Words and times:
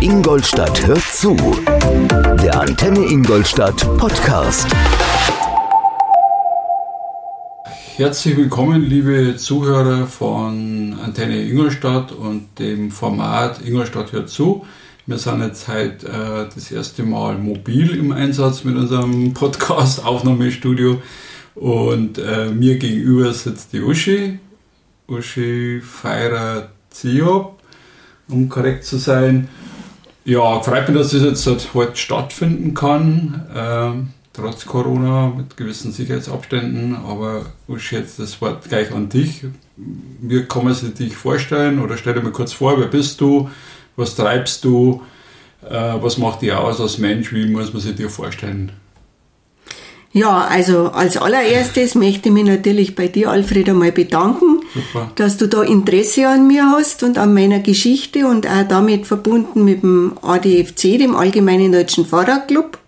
Ingolstadt 0.00 0.86
hört 0.86 1.02
zu. 1.02 1.36
Der 2.42 2.60
Antenne 2.60 3.04
Ingolstadt 3.04 3.76
Podcast. 3.98 4.66
Herzlich 7.96 8.36
willkommen, 8.36 8.84
liebe 8.84 9.36
Zuhörer 9.36 10.06
von 10.06 10.96
Antenne 11.02 11.42
Ingolstadt 11.42 12.12
und 12.12 12.58
dem 12.58 12.90
Format 12.90 13.60
Ingolstadt 13.66 14.12
hört 14.12 14.28
zu. 14.28 14.64
Wir 15.06 15.18
sind 15.18 15.42
jetzt 15.42 15.68
heute 15.68 16.06
äh, 16.06 16.54
das 16.54 16.70
erste 16.70 17.02
Mal 17.02 17.36
mobil 17.38 17.96
im 17.96 18.12
Einsatz 18.12 18.62
mit 18.64 18.76
unserem 18.76 19.34
Podcast-Aufnahmestudio. 19.34 21.02
Und 21.54 22.18
äh, 22.18 22.50
mir 22.50 22.78
gegenüber 22.78 23.32
sitzt 23.32 23.72
die 23.72 23.80
Uschi, 23.80 24.38
Uschi 25.08 25.80
Feirer 25.80 26.70
Ziob, 26.90 27.57
um 28.28 28.48
korrekt 28.48 28.84
zu 28.84 28.98
sein. 28.98 29.48
Ja, 30.24 30.60
freut 30.60 30.88
mich, 30.88 30.98
dass 30.98 31.12
das 31.12 31.22
jetzt 31.22 31.46
halt 31.46 31.68
heute 31.74 31.96
stattfinden 31.96 32.74
kann, 32.74 33.46
äh, 33.54 33.92
trotz 34.34 34.66
Corona 34.66 35.32
mit 35.34 35.56
gewissen 35.56 35.90
Sicherheitsabständen. 35.90 36.96
Aber 36.96 37.46
Uschi, 37.66 37.96
jetzt 37.96 38.18
das 38.18 38.40
Wort 38.40 38.68
gleich 38.68 38.92
an 38.92 39.08
dich. 39.08 39.44
Wie 39.76 40.44
kann 40.44 40.64
man 40.64 40.74
sich 40.74 40.94
dich 40.94 41.16
vorstellen? 41.16 41.80
Oder 41.80 41.96
stell 41.96 42.14
dir 42.14 42.22
mal 42.22 42.32
kurz 42.32 42.52
vor, 42.52 42.78
wer 42.78 42.88
bist 42.88 43.20
du? 43.20 43.48
Was 43.96 44.14
treibst 44.14 44.64
du? 44.64 45.02
Äh, 45.68 45.94
was 46.00 46.18
macht 46.18 46.42
dich 46.42 46.52
aus 46.52 46.80
als 46.80 46.98
Mensch? 46.98 47.32
Wie 47.32 47.46
muss 47.46 47.72
man 47.72 47.80
sich 47.80 47.96
dir 47.96 48.10
vorstellen? 48.10 48.72
Ja, 50.12 50.46
also 50.50 50.90
als 50.90 51.16
allererstes 51.16 51.94
möchte 51.94 52.28
ich 52.28 52.34
mich 52.34 52.44
natürlich 52.44 52.94
bei 52.94 53.08
dir, 53.08 53.30
Alfred, 53.30 53.68
einmal 53.68 53.92
bedanken, 53.92 54.57
Super. 54.74 55.10
dass 55.14 55.36
du 55.36 55.46
da 55.48 55.62
Interesse 55.62 56.28
an 56.28 56.46
mir 56.46 56.70
hast 56.70 57.02
und 57.02 57.18
an 57.18 57.32
meiner 57.32 57.60
Geschichte 57.60 58.26
und 58.26 58.46
auch 58.46 58.68
damit 58.68 59.06
verbunden 59.06 59.64
mit 59.64 59.82
dem 59.82 60.18
ADFC, 60.22 60.98
dem 60.98 61.16
Allgemeinen 61.16 61.72
Deutschen 61.72 62.06
Fahrradclub. 62.06 62.78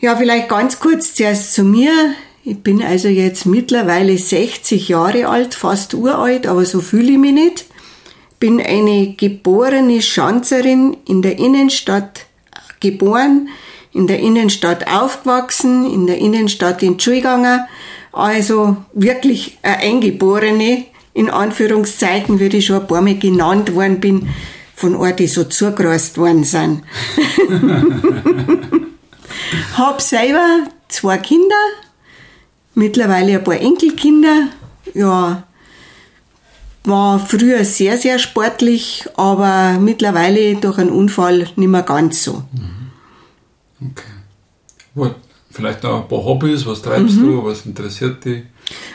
Ja, 0.00 0.16
vielleicht 0.16 0.48
ganz 0.48 0.80
kurz 0.80 1.14
zuerst 1.14 1.54
zu 1.54 1.62
mir. 1.62 1.92
Ich 2.44 2.58
bin 2.58 2.82
also 2.82 3.08
jetzt 3.08 3.46
mittlerweile 3.46 4.18
60 4.18 4.88
Jahre 4.88 5.28
alt, 5.28 5.54
fast 5.54 5.94
uralt, 5.94 6.46
aber 6.46 6.64
so 6.64 6.80
fühle 6.80 7.12
ich 7.12 7.18
mich 7.18 7.32
nicht. 7.32 7.66
Bin 8.40 8.60
eine 8.60 9.14
geborene 9.16 10.02
Schanzerin 10.02 10.96
in 11.06 11.22
der 11.22 11.38
Innenstadt 11.38 12.26
geboren, 12.80 13.48
in 13.92 14.08
der 14.08 14.18
Innenstadt 14.18 14.88
aufgewachsen, 14.88 15.88
in 15.88 16.08
der 16.08 16.18
Innenstadt 16.18 16.82
in 16.82 16.96
gegangen. 16.96 17.60
Also 18.12 18.76
wirklich 18.92 19.58
eine 19.62 19.78
Eingeborene, 19.78 20.84
in 21.14 21.30
Anführungszeichen, 21.30 22.38
wie 22.38 22.46
ich 22.56 22.66
schon 22.66 22.80
ein 22.80 22.86
paar 22.86 23.02
Mal 23.02 23.18
genannt 23.18 23.74
worden 23.74 24.00
bin, 24.00 24.28
von 24.74 24.94
Orten, 24.96 25.16
die 25.18 25.26
so 25.26 25.44
zugereist 25.44 26.18
worden 26.18 26.44
sind. 26.44 26.82
Hab 29.76 30.00
selber 30.00 30.66
zwei 30.88 31.18
Kinder, 31.18 31.54
mittlerweile 32.74 33.38
ein 33.38 33.44
paar 33.44 33.60
Enkelkinder. 33.60 34.48
Ja, 34.94 35.44
war 36.84 37.18
früher 37.20 37.64
sehr, 37.64 37.96
sehr 37.96 38.18
sportlich, 38.18 39.06
aber 39.16 39.78
mittlerweile 39.78 40.56
durch 40.56 40.78
einen 40.78 40.90
Unfall 40.90 41.48
nicht 41.56 41.56
mehr 41.56 41.82
ganz 41.82 42.24
so. 42.24 42.42
Okay. 43.80 44.02
Gut. 44.94 45.14
Vielleicht 45.52 45.82
noch 45.82 46.02
ein 46.02 46.08
paar 46.08 46.24
Hobbys, 46.24 46.66
was 46.66 46.82
treibst 46.82 47.16
Mhm. 47.16 47.22
du, 47.26 47.44
was 47.44 47.66
interessiert 47.66 48.24
dich? 48.24 48.42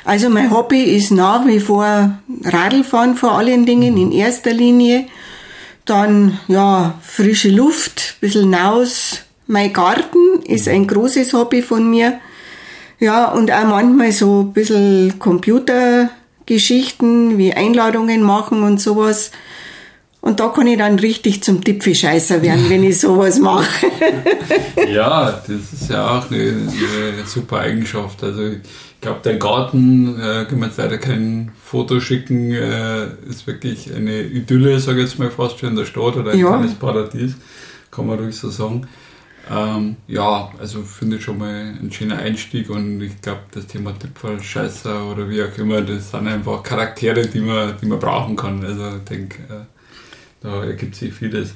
Also 0.04 0.30
mein 0.30 0.50
Hobby 0.52 0.82
ist 0.82 1.12
nach 1.12 1.46
wie 1.46 1.60
vor 1.60 2.18
Radlfahren 2.44 3.16
vor 3.16 3.38
allen 3.38 3.66
Dingen 3.66 3.98
in 3.98 4.12
erster 4.12 4.54
Linie. 4.54 5.06
Dann 5.86 6.40
ja 6.48 6.96
frische 7.02 7.50
Luft, 7.50 8.16
ein 8.18 8.20
bisschen 8.22 8.50
naus. 8.50 9.22
Mein 9.46 9.72
Garten 9.72 10.42
ist 10.46 10.68
ein 10.68 10.88
großes 10.88 11.32
Hobby 11.34 11.62
von 11.62 11.90
mir. 11.90 12.20
Ja, 13.00 13.32
und 13.32 13.52
auch 13.52 13.66
manchmal 13.66 14.12
so 14.12 14.42
ein 14.42 14.54
bisschen 14.54 15.20
Computergeschichten 15.20 17.38
wie 17.38 17.54
Einladungen 17.54 18.24
machen 18.24 18.64
und 18.64 18.82
sowas. 18.82 19.32
Und 20.28 20.42
da 20.42 20.50
kann 20.50 20.68
ich 20.68 20.78
dann 20.78 21.00
richtig 21.00 21.42
zum 21.42 21.64
Tippfischeißer 21.64 22.42
werden, 22.42 22.70
wenn 22.70 22.84
ich 22.84 23.00
sowas 23.00 23.40
mache. 23.40 23.88
Ja, 24.94 25.32
das 25.32 25.74
ist 25.82 25.90
ja 25.90 26.18
auch 26.18 26.30
eine, 26.32 26.40
eine 26.40 27.26
super 27.26 27.60
Eigenschaft. 27.60 28.24
Also 28.24 28.42
ich 28.48 28.60
glaube, 29.02 29.20
dein 29.24 29.38
Garten, 29.40 30.20
äh, 30.20 30.46
kann 30.46 30.60
man 30.60 30.70
jetzt 30.70 30.78
leider 30.78 30.98
kein 30.98 31.52
Foto 31.64 32.00
schicken, 32.00 32.52
äh, 32.52 33.08
ist 33.30 33.48
wirklich 33.48 33.94
eine 33.94 34.22
Idylle, 34.22 34.80
sage 34.80 35.00
ich 35.02 35.10
jetzt 35.10 35.20
mal 35.20 35.30
fast 35.32 35.60
schon 35.60 35.70
in 35.70 35.76
der 35.78 35.86
Stadt 35.86 36.16
oder 36.18 36.32
ein 36.32 36.40
Ja. 36.40 36.50
kleines 36.58 36.76
Paradies, 36.76 37.36
kann 37.92 38.08
man 38.08 38.20
ruhig 38.20 38.36
so 38.36 38.50
sagen. 38.50 38.88
Ähm, 39.50 39.96
ja, 40.08 40.52
also 40.60 40.82
finde 40.84 41.18
ich 41.18 41.24
schon 41.24 41.38
mal 41.38 41.74
ein 41.82 41.90
schöner 41.92 42.18
Einstieg 42.18 42.70
und 42.70 43.02
ich 43.02 43.22
glaube, 43.22 43.42
das 43.54 43.68
Thema 43.68 43.94
Tippfall, 43.98 44.42
Scheißer 44.42 45.10
oder 45.10 45.30
wie 45.30 45.42
auch 45.42 45.58
immer, 45.58 45.82
das 45.82 46.12
sind 46.12 46.28
einfach 46.28 46.64
Charaktere, 46.64 47.26
die 47.28 47.40
man, 47.42 47.74
die 47.82 47.86
man 47.86 48.00
brauchen 48.00 48.36
kann. 48.36 48.64
Also 48.64 48.88
ich 48.98 49.04
denke, 49.10 49.38
äh, 49.44 49.77
da 50.42 50.64
ergibt 50.64 50.96
sich 50.96 51.14
vieles. 51.14 51.54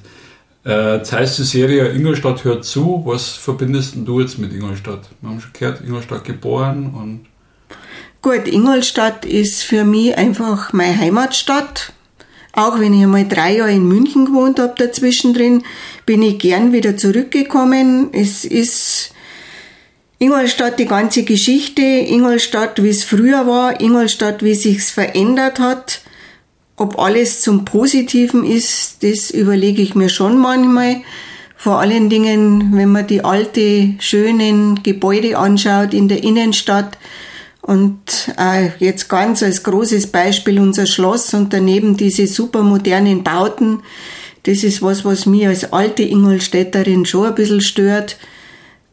Äh, 0.64 1.00
heißt 1.00 1.40
die 1.40 1.44
Serie 1.44 1.90
Ingolstadt 1.90 2.44
hört 2.44 2.66
zu. 2.66 3.02
Was 3.06 3.30
verbindest 3.30 3.96
du 3.96 4.22
jetzt 4.22 4.38
mit 4.38 4.54
Ingolstadt? 4.54 5.10
Wir 5.22 5.30
haben 5.30 5.42
schon 5.42 5.54
gehört, 5.54 5.82
Ingolstadt 5.82 6.24
geboren 6.24 6.94
und 6.94 7.26
Gut, 8.22 8.48
Ingolstadt 8.48 9.26
ist 9.26 9.64
für 9.64 9.84
mich 9.84 10.16
einfach 10.16 10.74
meine 10.74 10.96
Heimatstadt. 10.96 11.94
Auch 12.54 12.80
wenn 12.80 12.94
ich 12.94 13.02
einmal 13.02 13.28
drei 13.28 13.56
Jahre 13.56 13.72
in 13.72 13.88
München 13.88 14.26
gewohnt 14.26 14.60
habe 14.60 14.76
dazwischen 14.78 15.34
drin, 15.34 15.64
bin 16.06 16.22
ich 16.22 16.38
gern 16.38 16.72
wieder 16.72 16.96
zurückgekommen. 16.98 18.10
Es 18.12 18.46
ist 18.46 19.14
Ingolstadt 20.20 20.78
die 20.78 20.86
ganze 20.86 21.24
Geschichte, 21.24 21.82
Ingolstadt 21.82 22.84
wie 22.84 22.90
es 22.90 23.04
früher 23.04 23.48
war, 23.48 23.82
Ingolstadt 23.82 24.44
wie 24.44 24.54
sich's 24.54 24.92
verändert 24.92 25.60
hat. 25.60 26.02
Ob 26.82 26.98
alles 26.98 27.42
zum 27.42 27.64
Positiven 27.64 28.44
ist, 28.44 29.04
das 29.04 29.30
überlege 29.30 29.84
ich 29.84 29.94
mir 29.94 30.10
schon 30.10 30.40
manchmal. 30.40 31.02
Vor 31.56 31.80
allen 31.80 32.10
Dingen, 32.10 32.72
wenn 32.74 32.92
man 32.92 33.06
die 33.06 33.24
alte, 33.24 33.94
schönen 34.00 34.82
Gebäude 34.82 35.38
anschaut 35.38 35.94
in 35.94 36.08
der 36.08 36.24
Innenstadt, 36.24 36.98
und 37.62 38.34
äh, 38.40 38.70
jetzt 38.80 39.10
ganz 39.10 39.44
als 39.44 39.62
großes 39.62 40.08
Beispiel 40.08 40.60
unser 40.60 40.88
Schloss 40.88 41.36
und 41.36 41.54
daneben 41.54 41.98
diese 41.98 42.26
super 42.26 42.64
modernen 42.64 43.24
Bauten. 43.24 43.84
Das 44.42 44.64
ist 44.64 44.82
was, 44.82 45.06
was 45.06 45.28
mir 45.28 45.50
als 45.50 45.72
alte 45.72 46.02
Ingolstädterin 46.02 47.06
schon 47.06 47.28
ein 47.28 47.36
bisschen 47.36 47.62
stört. 47.62 48.18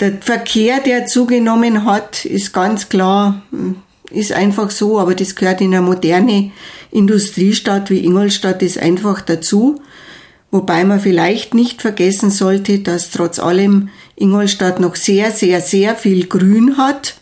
Der 0.00 0.18
Verkehr, 0.20 0.80
der 0.80 1.06
zugenommen 1.06 1.86
hat, 1.86 2.26
ist 2.26 2.52
ganz 2.52 2.90
klar, 2.90 3.40
ist 4.10 4.32
einfach 4.32 4.70
so, 4.70 4.98
aber 4.98 5.14
das 5.14 5.34
gehört 5.34 5.62
in 5.62 5.74
eine 5.74 5.80
moderne 5.80 6.52
Industriestadt 6.90 7.90
wie 7.90 8.04
Ingolstadt 8.04 8.62
ist 8.62 8.78
einfach 8.78 9.20
dazu. 9.20 9.80
Wobei 10.50 10.84
man 10.84 11.00
vielleicht 11.00 11.52
nicht 11.52 11.82
vergessen 11.82 12.30
sollte, 12.30 12.78
dass 12.78 13.10
trotz 13.10 13.38
allem 13.38 13.90
Ingolstadt 14.16 14.80
noch 14.80 14.96
sehr, 14.96 15.30
sehr, 15.30 15.60
sehr 15.60 15.94
viel 15.94 16.26
Grün 16.26 16.78
hat. 16.78 17.16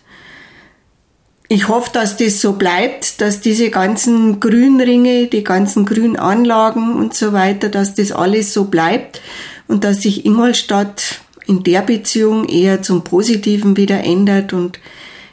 Ich 1.49 1.69
hoffe, 1.69 1.91
dass 1.93 2.16
das 2.16 2.41
so 2.41 2.54
bleibt, 2.54 3.21
dass 3.21 3.41
diese 3.41 3.71
ganzen 3.71 4.41
Grünringe, 4.41 5.27
die 5.27 5.44
ganzen 5.44 5.84
Grünanlagen 5.84 6.94
und 6.94 7.15
so 7.15 7.33
weiter, 7.33 7.69
dass 7.69 7.94
das 7.94 8.12
alles 8.12 8.53
so 8.53 8.65
bleibt 8.65 9.21
und 9.69 9.84
dass 9.84 10.03
sich 10.03 10.25
Ingolstadt 10.25 11.21
in 11.47 11.62
der 11.62 11.83
Beziehung 11.83 12.48
eher 12.48 12.83
zum 12.83 13.04
Positiven 13.04 13.77
wieder 13.77 14.03
ändert 14.03 14.53
und 14.53 14.81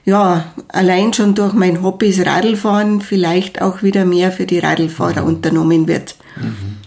ja, 0.06 0.54
allein 0.68 1.14
schon 1.14 1.36
durch 1.36 1.54
mein 1.54 1.82
Hobbys 1.82 2.26
Radlfahren 2.26 3.02
vielleicht 3.02 3.62
auch 3.62 3.84
wieder 3.84 4.06
mehr 4.06 4.32
für 4.32 4.46
die 4.46 4.60
Radlfahrer 4.60 5.24
unternommen 5.24 5.88
wird. 5.88 6.16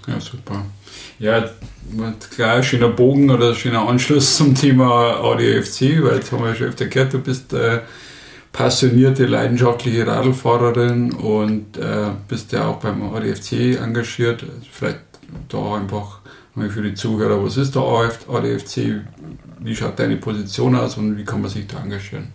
ja, 0.07 0.21
super. 0.21 0.65
Ja, 1.19 1.49
klar, 2.35 2.63
schöner 2.63 2.89
Bogen 2.89 3.31
oder 3.31 3.55
schöner 3.55 3.89
Anschluss 3.89 4.37
zum 4.37 4.55
Thema 4.55 5.21
ADFC, 5.23 6.03
weil 6.03 6.17
jetzt 6.17 6.31
haben 6.31 6.43
wir 6.43 6.51
ja 6.51 6.55
schon 6.55 6.67
öfter 6.67 6.87
gehört, 6.87 7.15
du 7.15 7.21
bist 7.21 7.55
äh, 7.55 7.81
passionierte, 8.53 9.25
leidenschaftliche 9.25 10.07
Radlfahrerin 10.07 11.13
und 11.13 11.79
äh, 11.79 12.11
bist 12.29 12.53
ja 12.53 12.69
auch 12.69 12.77
beim 12.77 13.15
ADFC 13.15 13.81
engagiert. 13.81 14.45
Vielleicht 14.71 15.01
da 15.49 15.77
einfach 15.77 16.21
mal 16.55 16.69
für 16.69 16.83
die 16.83 16.95
Zuhörer, 16.95 17.43
was 17.43 17.57
ist 17.57 17.75
der 17.75 17.83
ADFC, 17.83 19.03
wie 19.61 19.75
schaut 19.77 19.99
deine 19.99 20.17
Position 20.17 20.75
aus 20.75 20.97
und 20.97 21.17
wie 21.17 21.25
kann 21.25 21.41
man 21.41 21.51
sich 21.51 21.67
da 21.67 21.83
engagieren? 21.83 22.29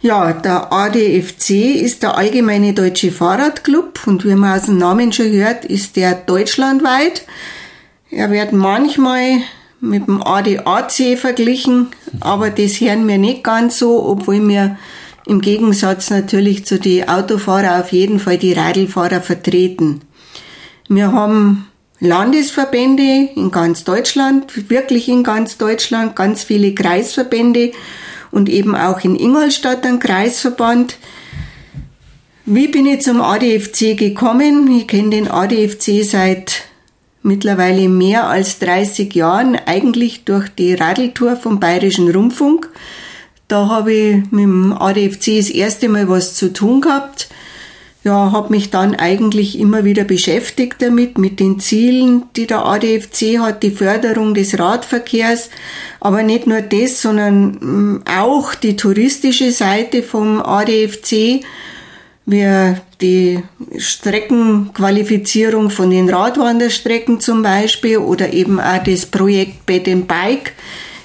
Ja, 0.00 0.32
der 0.32 0.72
ADFC 0.72 1.50
ist 1.50 2.04
der 2.04 2.16
Allgemeine 2.16 2.72
Deutsche 2.72 3.10
Fahrradclub 3.10 4.06
und 4.06 4.24
wie 4.24 4.36
man 4.36 4.56
aus 4.56 4.66
dem 4.66 4.78
Namen 4.78 5.12
schon 5.12 5.32
hört, 5.32 5.64
ist 5.64 5.96
der 5.96 6.14
deutschlandweit. 6.14 7.24
Er 8.08 8.30
wird 8.30 8.52
manchmal 8.52 9.40
mit 9.80 10.06
dem 10.06 10.22
ADAC 10.22 11.18
verglichen, 11.18 11.88
aber 12.20 12.50
das 12.50 12.80
hören 12.80 13.08
wir 13.08 13.18
nicht 13.18 13.42
ganz 13.42 13.80
so, 13.80 14.06
obwohl 14.06 14.46
wir 14.46 14.78
im 15.26 15.40
Gegensatz 15.40 16.10
natürlich 16.10 16.64
zu 16.64 16.78
den 16.78 17.08
Autofahrern 17.08 17.80
auf 17.80 17.90
jeden 17.90 18.20
Fall 18.20 18.38
die 18.38 18.52
Radlfahrer 18.52 19.20
vertreten. 19.20 20.02
Wir 20.88 21.12
haben 21.12 21.66
Landesverbände 21.98 23.30
in 23.34 23.50
ganz 23.50 23.82
Deutschland, 23.82 24.70
wirklich 24.70 25.08
in 25.08 25.24
ganz 25.24 25.58
Deutschland, 25.58 26.14
ganz 26.14 26.44
viele 26.44 26.72
Kreisverbände 26.72 27.72
und 28.30 28.48
eben 28.48 28.74
auch 28.74 29.00
in 29.04 29.16
Ingolstadt 29.16 29.84
ein 29.86 29.98
Kreisverband. 29.98 30.96
Wie 32.44 32.68
bin 32.68 32.86
ich 32.86 33.02
zum 33.02 33.20
ADFC 33.20 33.96
gekommen? 33.96 34.70
Ich 34.76 34.86
kenne 34.86 35.10
den 35.10 35.28
ADFC 35.28 36.02
seit 36.02 36.62
mittlerweile 37.22 37.88
mehr 37.88 38.26
als 38.28 38.58
30 38.58 39.14
Jahren, 39.14 39.56
eigentlich 39.66 40.24
durch 40.24 40.48
die 40.48 40.74
Radeltour 40.74 41.36
vom 41.36 41.60
Bayerischen 41.60 42.10
Rundfunk. 42.10 42.70
Da 43.48 43.68
habe 43.68 43.92
ich 43.92 44.16
mit 44.30 44.44
dem 44.44 44.72
ADFC 44.72 45.36
das 45.36 45.50
erste 45.50 45.88
Mal 45.88 46.08
was 46.08 46.34
zu 46.34 46.52
tun 46.52 46.80
gehabt. 46.80 47.28
Ja, 48.04 48.30
habe 48.32 48.50
mich 48.50 48.70
dann 48.70 48.94
eigentlich 48.94 49.58
immer 49.58 49.84
wieder 49.84 50.04
beschäftigt 50.04 50.76
damit, 50.78 51.18
mit 51.18 51.40
den 51.40 51.58
Zielen, 51.58 52.24
die 52.36 52.46
der 52.46 52.64
ADFC 52.64 53.38
hat, 53.38 53.62
die 53.62 53.72
Förderung 53.72 54.34
des 54.34 54.58
Radverkehrs, 54.58 55.50
aber 56.00 56.22
nicht 56.22 56.46
nur 56.46 56.60
das, 56.60 57.02
sondern 57.02 57.50
mm, 57.60 58.04
auch 58.06 58.54
die 58.54 58.76
touristische 58.76 59.50
Seite 59.50 60.02
vom 60.02 60.40
ADFC 60.40 61.44
wir 62.28 62.82
die 63.00 63.42
Streckenqualifizierung 63.78 65.70
von 65.70 65.88
den 65.88 66.10
Radwanderstrecken 66.10 67.20
zum 67.20 67.42
Beispiel 67.42 67.96
oder 67.96 68.34
eben 68.34 68.60
auch 68.60 68.84
das 68.84 69.06
Projekt 69.06 69.64
Bed 69.64 69.88
and 69.88 70.06
Bike. 70.06 70.52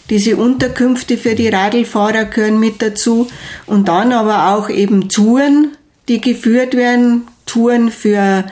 Diese 0.10 0.36
Unterkünfte 0.36 1.18
für 1.18 1.34
die 1.34 1.48
Radlfahrer 1.48 2.26
gehören 2.26 2.60
mit 2.60 2.82
dazu. 2.82 3.30
Und 3.66 3.88
dann 3.88 4.12
aber 4.12 4.54
auch 4.54 4.70
eben 4.70 5.08
Touren, 5.08 5.78
die 6.08 6.22
geführt 6.22 6.76
werden. 6.76 7.28
Touren 7.46 7.92
für 7.92 8.46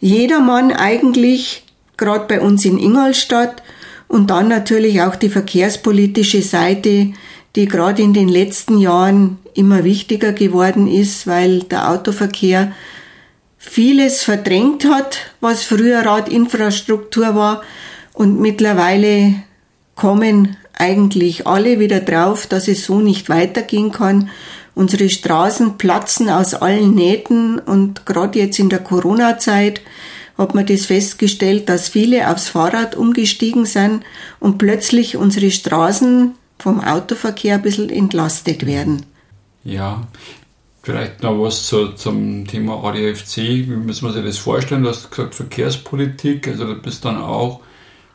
jedermann 0.00 0.72
eigentlich, 0.72 1.64
gerade 1.96 2.26
bei 2.26 2.40
uns 2.40 2.64
in 2.64 2.78
Ingolstadt. 2.78 3.62
Und 4.08 4.30
dann 4.30 4.48
natürlich 4.48 5.02
auch 5.02 5.16
die 5.16 5.28
verkehrspolitische 5.28 6.42
Seite, 6.42 7.12
die 7.56 7.66
gerade 7.66 8.02
in 8.02 8.12
den 8.12 8.28
letzten 8.28 8.78
Jahren 8.78 9.38
immer 9.54 9.84
wichtiger 9.84 10.32
geworden 10.32 10.86
ist, 10.86 11.26
weil 11.26 11.60
der 11.60 11.90
Autoverkehr 11.90 12.72
vieles 13.56 14.22
verdrängt 14.22 14.84
hat, 14.84 15.18
was 15.40 15.64
früher 15.64 16.00
Radinfrastruktur 16.00 17.34
war. 17.34 17.62
Und 18.12 18.40
mittlerweile 18.40 19.34
kommen 19.94 20.56
eigentlich 20.74 21.46
alle 21.46 21.80
wieder 21.80 22.00
drauf, 22.00 22.46
dass 22.46 22.68
es 22.68 22.84
so 22.84 23.00
nicht 23.00 23.28
weitergehen 23.28 23.90
kann. 23.90 24.30
Unsere 24.76 25.08
Straßen 25.08 25.78
platzen 25.78 26.28
aus 26.28 26.52
allen 26.52 26.94
Nähten 26.94 27.58
und 27.58 28.04
gerade 28.04 28.38
jetzt 28.38 28.58
in 28.58 28.68
der 28.68 28.80
Corona-Zeit 28.80 29.80
hat 30.36 30.54
man 30.54 30.66
das 30.66 30.84
festgestellt, 30.84 31.70
dass 31.70 31.88
viele 31.88 32.30
aufs 32.30 32.50
Fahrrad 32.50 32.94
umgestiegen 32.94 33.64
sind 33.64 34.04
und 34.38 34.58
plötzlich 34.58 35.16
unsere 35.16 35.50
Straßen 35.50 36.34
vom 36.58 36.80
Autoverkehr 36.84 37.54
ein 37.54 37.62
bisschen 37.62 37.88
entlastet 37.88 38.66
werden. 38.66 39.06
Ja, 39.64 40.06
vielleicht 40.82 41.22
noch 41.22 41.42
was 41.42 41.64
zu, 41.64 41.92
zum 41.92 42.46
Thema 42.46 42.84
ADFC. 42.84 43.38
Wie 43.38 43.76
müssen 43.76 44.06
wir 44.06 44.12
sich 44.12 44.26
das 44.26 44.36
vorstellen? 44.36 44.82
Du 44.82 44.90
hast 44.90 45.10
gesagt 45.10 45.34
Verkehrspolitik, 45.34 46.48
also 46.48 46.66
du 46.66 46.74
bist 46.74 47.02
dann 47.02 47.16
auch 47.16 47.60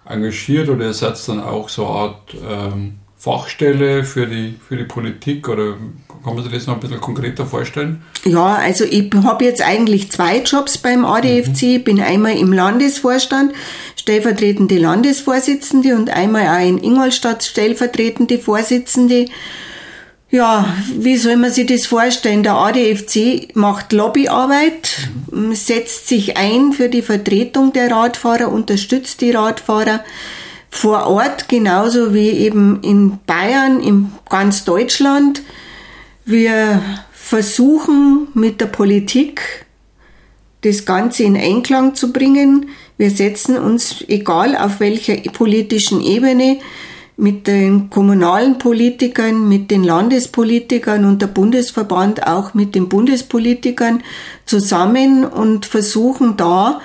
engagiert 0.05 0.69
oder 0.69 0.85
ihr 0.85 0.93
seid 0.93 1.27
dann 1.27 1.41
auch 1.41 1.69
so 1.69 1.87
eine 1.87 1.95
Art 1.95 2.35
ähm, 2.47 2.99
Fachstelle 3.17 4.03
für 4.03 4.25
die, 4.25 4.55
für 4.67 4.77
die 4.77 4.83
Politik 4.83 5.47
oder 5.47 5.77
kann 6.23 6.35
man 6.35 6.43
sich 6.43 6.53
das 6.53 6.67
noch 6.67 6.75
ein 6.75 6.79
bisschen 6.79 7.01
konkreter 7.01 7.45
vorstellen? 7.45 8.01
Ja, 8.25 8.55
also 8.55 8.85
ich 8.85 9.11
habe 9.23 9.45
jetzt 9.45 9.61
eigentlich 9.61 10.11
zwei 10.11 10.39
Jobs 10.39 10.77
beim 10.77 11.05
ADFC. 11.05 11.63
Mhm. 11.63 11.83
Bin 11.83 12.01
einmal 12.01 12.37
im 12.37 12.53
Landesvorstand, 12.53 13.53
stellvertretende 13.95 14.77
Landesvorsitzende 14.77 15.95
und 15.95 16.09
einmal 16.09 16.47
auch 16.47 16.67
in 16.67 16.77
Ingolstadt 16.77 17.43
stellvertretende 17.43 18.39
Vorsitzende. 18.39 19.25
Ja, 20.29 20.73
wie 20.95 21.17
soll 21.17 21.35
man 21.35 21.51
sich 21.51 21.65
das 21.67 21.85
vorstellen? 21.85 22.43
Der 22.43 22.53
ADFC 22.53 23.53
macht 23.53 23.91
Lobbyarbeit, 23.91 25.09
setzt 25.51 26.07
sich 26.07 26.37
ein 26.37 26.71
für 26.71 26.87
die 26.87 27.01
Vertretung 27.01 27.73
der 27.73 27.91
Radfahrer, 27.91 28.49
unterstützt 28.49 29.19
die 29.19 29.31
Radfahrer 29.31 30.05
vor 30.69 31.07
Ort, 31.07 31.49
genauso 31.49 32.13
wie 32.13 32.29
eben 32.29 32.81
in 32.81 33.19
Bayern, 33.27 33.81
in 33.81 34.13
ganz 34.29 34.63
Deutschland. 34.63 35.41
Wir 36.25 36.81
versuchen 37.11 38.27
mit 38.33 38.61
der 38.61 38.67
Politik 38.67 39.65
das 40.61 40.85
Ganze 40.85 41.23
in 41.23 41.35
Einklang 41.35 41.95
zu 41.95 42.13
bringen. 42.13 42.69
Wir 42.97 43.09
setzen 43.09 43.57
uns, 43.57 44.03
egal 44.07 44.55
auf 44.55 44.79
welcher 44.79 45.15
politischen 45.31 46.01
Ebene, 46.01 46.59
mit 47.17 47.45
den 47.45 47.89
kommunalen 47.89 48.57
Politikern, 48.57 49.47
mit 49.47 49.69
den 49.69 49.83
Landespolitikern 49.83 51.05
und 51.05 51.21
der 51.21 51.27
Bundesverband 51.27 52.25
auch 52.25 52.53
mit 52.53 52.73
den 52.73 52.89
Bundespolitikern 52.89 54.01
zusammen 54.45 55.25
und 55.25 55.65
versuchen 55.65 56.35
da 56.37 56.81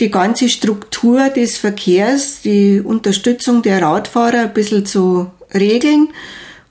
die 0.00 0.10
ganze 0.10 0.48
Struktur 0.48 1.30
des 1.30 1.56
Verkehrs, 1.56 2.42
die 2.42 2.80
Unterstützung 2.80 3.62
der 3.62 3.80
Radfahrer 3.80 4.40
ein 4.40 4.52
bisschen 4.52 4.84
zu 4.84 5.30
regeln. 5.54 6.08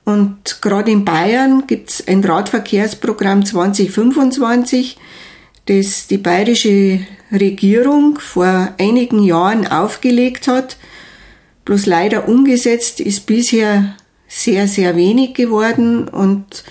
Und 0.06 0.62
gerade 0.62 0.92
in 0.92 1.06
Bayern 1.06 1.66
gibt 1.66 1.90
es 1.90 2.08
ein 2.08 2.24
Radverkehrsprogramm 2.24 3.46
2025, 3.46 4.98
das 5.66 6.08
die 6.08 6.18
bayerische 6.18 7.00
Regierung 7.32 8.20
vor 8.20 8.74
einigen 8.78 9.24
Jahren 9.24 9.66
aufgelegt 9.66 10.48
hat. 10.48 10.78
Bloß 11.66 11.86
leider 11.86 12.28
umgesetzt 12.28 13.00
ist 13.00 13.26
bisher 13.26 13.96
sehr, 14.28 14.68
sehr 14.68 14.96
wenig 14.98 15.34
geworden. 15.36 16.10
Und 16.10 16.64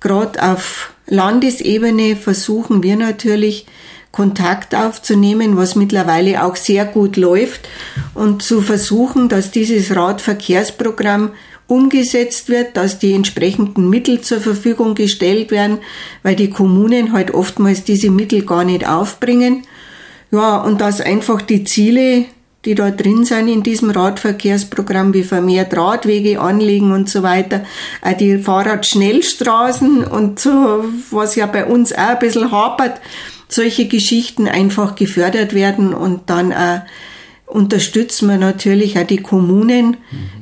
gerade 0.00 0.42
auf 0.42 0.92
Landesebene 1.06 2.16
versuchen 2.16 2.82
wir 2.82 2.96
natürlich 2.96 3.66
Kontakt 4.12 4.74
aufzunehmen, 4.74 5.56
was 5.56 5.74
mittlerweile 5.74 6.44
auch 6.44 6.56
sehr 6.56 6.84
gut 6.84 7.16
läuft. 7.16 7.68
Und 8.12 8.42
zu 8.42 8.60
versuchen, 8.60 9.28
dass 9.28 9.50
dieses 9.50 9.96
Radverkehrsprogramm 9.96 11.32
umgesetzt 11.66 12.48
wird, 12.48 12.76
dass 12.76 12.98
die 12.98 13.12
entsprechenden 13.12 13.88
Mittel 13.88 14.20
zur 14.20 14.40
Verfügung 14.40 14.94
gestellt 14.94 15.50
werden, 15.50 15.78
weil 16.22 16.36
die 16.36 16.50
Kommunen 16.50 17.12
halt 17.12 17.32
oftmals 17.32 17.84
diese 17.84 18.10
Mittel 18.10 18.44
gar 18.44 18.64
nicht 18.64 18.86
aufbringen. 18.86 19.62
Ja, 20.30 20.62
und 20.62 20.80
dass 20.80 21.00
einfach 21.00 21.42
die 21.42 21.64
Ziele 21.64 22.26
die 22.64 22.74
da 22.74 22.90
drin 22.90 23.24
sind 23.24 23.48
in 23.48 23.62
diesem 23.62 23.90
Radverkehrsprogramm, 23.90 25.12
wie 25.12 25.22
vermehrt 25.22 25.76
Radwege 25.76 26.40
anlegen 26.40 26.92
und 26.92 27.08
so 27.08 27.22
weiter, 27.22 27.64
auch 28.02 28.16
die 28.16 28.38
Fahrradschnellstraßen 28.38 30.04
und 30.04 30.40
so, 30.40 30.84
was 31.10 31.36
ja 31.36 31.46
bei 31.46 31.66
uns 31.66 31.92
auch 31.92 31.98
ein 31.98 32.18
bisschen 32.18 32.50
hapert, 32.50 33.00
solche 33.48 33.86
Geschichten 33.86 34.48
einfach 34.48 34.94
gefördert 34.94 35.54
werden 35.54 35.92
und 35.92 36.30
dann 36.30 36.52
auch 36.52 36.80
unterstützen 37.46 38.28
wir 38.28 38.38
natürlich 38.38 38.98
auch 38.98 39.06
die 39.06 39.18
Kommunen 39.18 39.96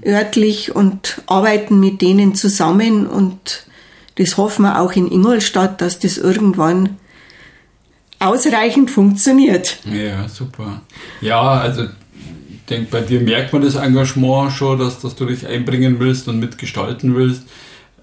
örtlich 0.05 0.75
und 0.75 1.23
arbeiten 1.27 1.79
mit 1.81 2.01
denen 2.01 2.35
zusammen 2.35 3.07
und 3.07 3.67
das 4.17 4.37
hoffen 4.37 4.63
wir 4.63 4.81
auch 4.81 4.93
in 4.93 5.11
Ingolstadt, 5.11 5.81
dass 5.81 5.99
das 5.99 6.19
irgendwann 6.19 6.97
ausreichend 8.19 8.91
funktioniert. 8.91 9.79
Ja, 9.85 10.29
super. 10.29 10.83
Ja, 11.21 11.41
also 11.41 11.87
denke, 12.73 12.91
bei 12.91 13.01
dir 13.01 13.21
merkt 13.21 13.53
man 13.53 13.63
das 13.63 13.75
Engagement 13.75 14.53
schon, 14.53 14.79
dass, 14.79 15.01
dass 15.01 15.15
du 15.15 15.27
dich 15.27 15.47
einbringen 15.47 15.99
willst 15.99 16.29
und 16.29 16.39
mitgestalten 16.39 17.15
willst. 17.15 17.45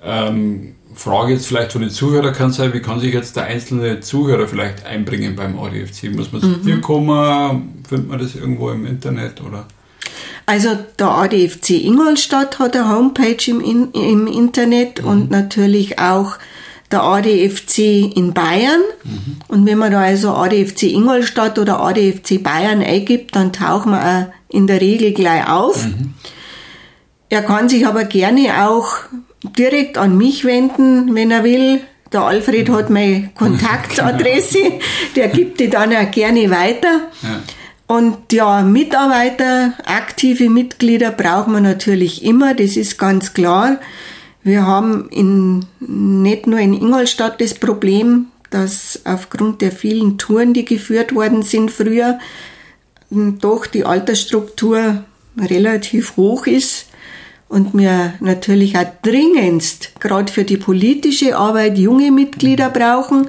Ähm, 0.03 0.75
Frage 0.99 1.33
jetzt 1.33 1.47
vielleicht 1.47 1.71
von 1.71 1.81
den 1.81 1.89
Zuhörern 1.89 2.33
kann 2.33 2.51
sein, 2.51 2.73
wie 2.73 2.81
kann 2.81 2.99
sich 2.99 3.13
jetzt 3.13 3.37
der 3.37 3.45
einzelne 3.45 4.01
Zuhörer 4.01 4.47
vielleicht 4.47 4.85
einbringen 4.85 5.35
beim 5.35 5.57
ADFC? 5.57 6.13
Muss 6.13 6.33
man 6.33 6.41
zu 6.41 6.47
mhm. 6.47 6.61
dir 6.63 6.81
kommen? 6.81 7.83
Findet 7.87 8.09
man 8.09 8.19
das 8.19 8.35
irgendwo 8.35 8.69
im 8.69 8.85
Internet 8.85 9.41
oder? 9.41 9.65
Also 10.45 10.77
der 10.97 11.07
ADFC 11.07 11.85
Ingolstadt 11.85 12.59
hat 12.59 12.75
eine 12.75 12.89
Homepage 12.89 13.37
im, 13.47 13.61
in, 13.61 13.91
im 13.93 14.27
Internet 14.27 15.01
mhm. 15.01 15.07
und 15.07 15.31
natürlich 15.31 15.99
auch 15.99 16.33
der 16.91 17.03
ADFC 17.03 17.77
in 18.17 18.33
Bayern. 18.33 18.81
Mhm. 19.05 19.37
Und 19.47 19.65
wenn 19.65 19.77
man 19.77 19.93
da 19.93 20.01
also 20.01 20.31
ADFC 20.31 20.83
Ingolstadt 20.83 21.59
oder 21.59 21.79
ADFC 21.79 22.43
Bayern 22.43 22.81
eingibt, 22.81 23.37
dann 23.37 23.53
tauchen 23.53 23.91
wir 23.91 24.33
in 24.49 24.67
der 24.67 24.81
Regel 24.81 25.13
gleich 25.13 25.47
auf. 25.47 25.85
Mhm. 25.85 26.13
Er 27.29 27.43
kann 27.43 27.69
sich 27.69 27.87
aber 27.87 28.03
gerne 28.03 28.67
auch 28.67 28.87
direkt 29.43 29.97
an 29.97 30.17
mich 30.17 30.45
wenden, 30.45 31.15
wenn 31.15 31.31
er 31.31 31.43
will. 31.43 31.81
Der 32.11 32.21
Alfred 32.21 32.69
hat 32.69 32.89
meine 32.89 33.29
Kontaktadresse, 33.35 34.59
der 35.15 35.27
gibt 35.27 35.59
die 35.59 35.69
dann 35.69 35.93
auch 35.93 36.09
gerne 36.11 36.49
weiter. 36.49 37.09
Ja. 37.21 37.41
Und 37.85 38.31
ja, 38.31 38.61
Mitarbeiter, 38.61 39.73
aktive 39.85 40.49
Mitglieder 40.49 41.11
brauchen 41.11 41.53
wir 41.53 41.61
natürlich 41.61 42.23
immer, 42.23 42.53
das 42.53 42.77
ist 42.77 42.99
ganz 42.99 43.33
klar. 43.33 43.79
Wir 44.43 44.65
haben 44.65 45.09
in, 45.09 45.65
nicht 45.79 46.47
nur 46.47 46.59
in 46.59 46.73
Ingolstadt 46.73 47.41
das 47.41 47.55
Problem, 47.55 48.27
dass 48.49 49.01
aufgrund 49.05 49.61
der 49.61 49.71
vielen 49.71 50.17
Touren, 50.17 50.53
die 50.53 50.65
geführt 50.65 51.13
worden 51.13 51.43
sind 51.43 51.71
früher, 51.71 52.19
doch 53.09 53.65
die 53.65 53.85
Altersstruktur 53.85 55.03
relativ 55.37 56.15
hoch 56.15 56.45
ist 56.47 56.88
und 57.49 57.73
wir 57.73 58.13
natürlich 58.19 58.77
auch 58.77 58.85
dringendst, 59.01 59.99
gerade 59.99 60.31
für 60.31 60.43
die 60.43 60.57
politische 60.57 61.35
Arbeit, 61.35 61.77
junge 61.77 62.11
Mitglieder 62.11 62.69
brauchen, 62.69 63.27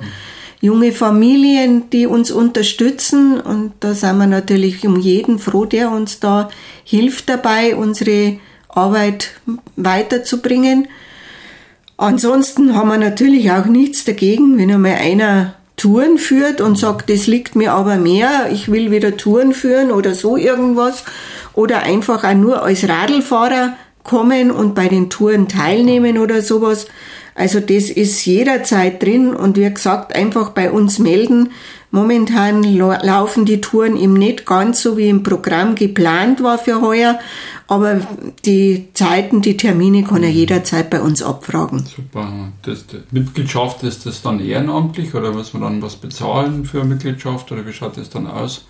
junge 0.61 0.93
Familien, 0.93 1.89
die 1.91 2.07
uns 2.07 2.31
unterstützen. 2.31 3.41
Und 3.41 3.73
da 3.81 3.95
sind 3.95 4.19
wir 4.19 4.27
natürlich 4.27 4.87
um 4.87 5.01
jeden 5.01 5.39
froh, 5.39 5.65
der 5.65 5.91
uns 5.91 6.21
da 6.21 6.51
hilft 6.85 7.31
dabei, 7.31 7.75
unsere 7.75 8.39
Arbeit 8.69 9.31
weiterzubringen. 9.77 10.89
Ansonsten 11.97 12.77
haben 12.77 12.89
wir 12.89 12.99
natürlich 12.99 13.51
auch 13.51 13.67
nichts 13.67 14.05
dagegen, 14.05 14.59
wenn 14.59 14.71
einmal 14.71 14.97
einer 14.97 15.55
Touren 15.77 16.19
führt 16.19 16.61
und 16.61 16.77
sagt, 16.77 17.09
das 17.09 17.27
liegt 17.27 17.57
mir 17.57 17.73
aber 17.73 17.97
mehr, 17.97 18.51
ich 18.53 18.71
will 18.71 18.91
wieder 18.91 19.17
Touren 19.17 19.55
führen 19.55 19.91
oder 19.91 20.15
so 20.15 20.37
irgendwas. 20.37 21.05
Oder 21.55 21.83
einfach 21.83 22.23
auch 22.23 22.35
nur 22.35 22.63
als 22.63 22.87
Radlfahrer 22.87 23.77
kommen 24.11 24.51
und 24.51 24.75
bei 24.75 24.89
den 24.89 25.09
Touren 25.09 25.47
teilnehmen 25.47 26.19
oder 26.19 26.43
sowas. 26.43 26.89
Also 27.37 27.61
das 27.61 27.91
ist 27.91 28.27
jederzeit 28.27 29.01
drin 29.01 29.33
und 29.37 29.57
wie 29.57 29.73
gesagt, 29.73 30.17
einfach 30.17 30.51
bei 30.51 30.73
uns 30.73 30.99
melden. 30.99 31.51
Momentan 31.93 32.65
laufen 32.65 33.45
die 33.45 33.61
Touren 33.61 33.97
eben 33.97 34.15
nicht 34.15 34.47
ganz 34.47 34.83
so 34.83 34.97
wie 34.97 35.09
im 35.09 35.23
Programm 35.23 35.77
geplant 35.77 36.43
war 36.43 36.59
für 36.59 36.81
heuer, 36.81 37.21
aber 37.71 38.01
die 38.45 38.89
Zeiten, 38.95 39.43
die 39.43 39.57
Termine 39.57 40.03
kann 40.03 40.25
er 40.25 40.31
mhm. 40.31 40.35
jederzeit 40.35 40.91
bei 40.91 41.01
uns 41.01 41.23
abfragen. 41.23 41.87
Super. 41.87 42.51
Das, 42.63 42.85
die 42.89 42.97
Mitgliedschaft, 43.13 43.85
ist 43.85 44.07
das 44.07 44.23
dann 44.23 44.41
ehrenamtlich 44.41 45.15
oder 45.15 45.33
muss 45.33 45.53
man 45.53 45.63
dann 45.63 45.81
was 45.81 45.95
bezahlen 45.95 46.65
für 46.65 46.81
eine 46.81 46.89
Mitgliedschaft 46.89 47.53
oder 47.53 47.65
wie 47.65 47.73
schaut 47.73 47.97
das 47.97 48.11
dann 48.11 48.27
aus? 48.27 48.65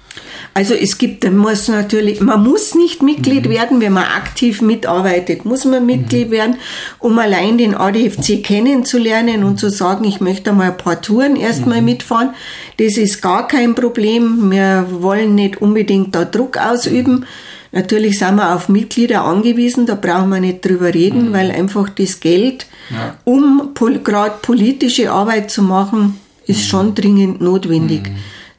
Also 0.53 0.75
es 0.75 0.99
gibt, 0.99 1.25
man 1.25 1.39
muss 1.39 1.69
natürlich, 1.69 2.21
man 2.21 2.43
muss 2.43 2.75
nicht 2.75 3.03
Mitglied 3.03 3.47
mhm. 3.47 3.51
werden, 3.51 3.81
wenn 3.81 3.95
man 3.95 4.05
aktiv 4.05 4.61
mitarbeitet, 4.61 5.47
muss 5.47 5.65
man 5.65 5.87
Mitglied 5.87 6.29
mhm. 6.29 6.33
werden, 6.33 6.57
um 6.99 7.19
allein 7.19 7.57
den 7.57 7.75
ADFC 7.75 8.45
kennenzulernen 8.45 9.45
und 9.45 9.59
zu 9.59 9.71
sagen, 9.71 10.05
ich 10.05 10.21
möchte 10.21 10.53
mal 10.53 10.73
ein 10.73 10.77
paar 10.77 11.01
Touren 11.01 11.37
erstmal 11.37 11.79
mhm. 11.79 11.87
mitfahren. 11.87 12.35
Das 12.77 12.99
ist 12.99 13.23
gar 13.23 13.49
kein 13.49 13.75
Problem. 13.75 14.51
Wir 14.51 14.87
wollen 14.91 15.37
nicht 15.37 15.63
unbedingt 15.63 16.15
da 16.15 16.27
Druck 16.27 16.59
ausüben. 16.59 17.25
Natürlich 17.73 18.19
sind 18.19 18.37
wir 18.37 18.55
auf 18.55 18.69
Mitglieder 18.69 19.25
angewiesen, 19.25 19.87
da 19.87 19.95
brauchen 19.95 20.31
wir 20.31 20.41
nicht 20.41 20.65
drüber 20.65 20.93
reden, 20.93 21.29
mhm. 21.29 21.33
weil 21.33 21.51
einfach 21.51 21.89
das 21.89 22.21
Geld, 22.21 22.67
ja. 22.91 23.17
um 23.25 23.71
pol 23.75 23.99
gerade 24.01 24.39
politische 24.43 25.13
Arbeit 25.13 25.51
zu 25.51 25.63
machen, 25.63 26.19
ist 26.47 26.65
mhm. 26.65 26.69
schon 26.69 26.95
dringend 26.95 27.41
notwendig. 27.41 28.11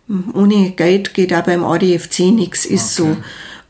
Mhm. 0.07 0.33
Ohne 0.33 0.71
Geld 0.71 1.13
geht 1.13 1.33
auch 1.33 1.43
beim 1.43 1.63
ADFC 1.63 2.31
nichts, 2.31 2.65
ist 2.65 2.99
okay. 2.99 3.11
so. 3.11 3.17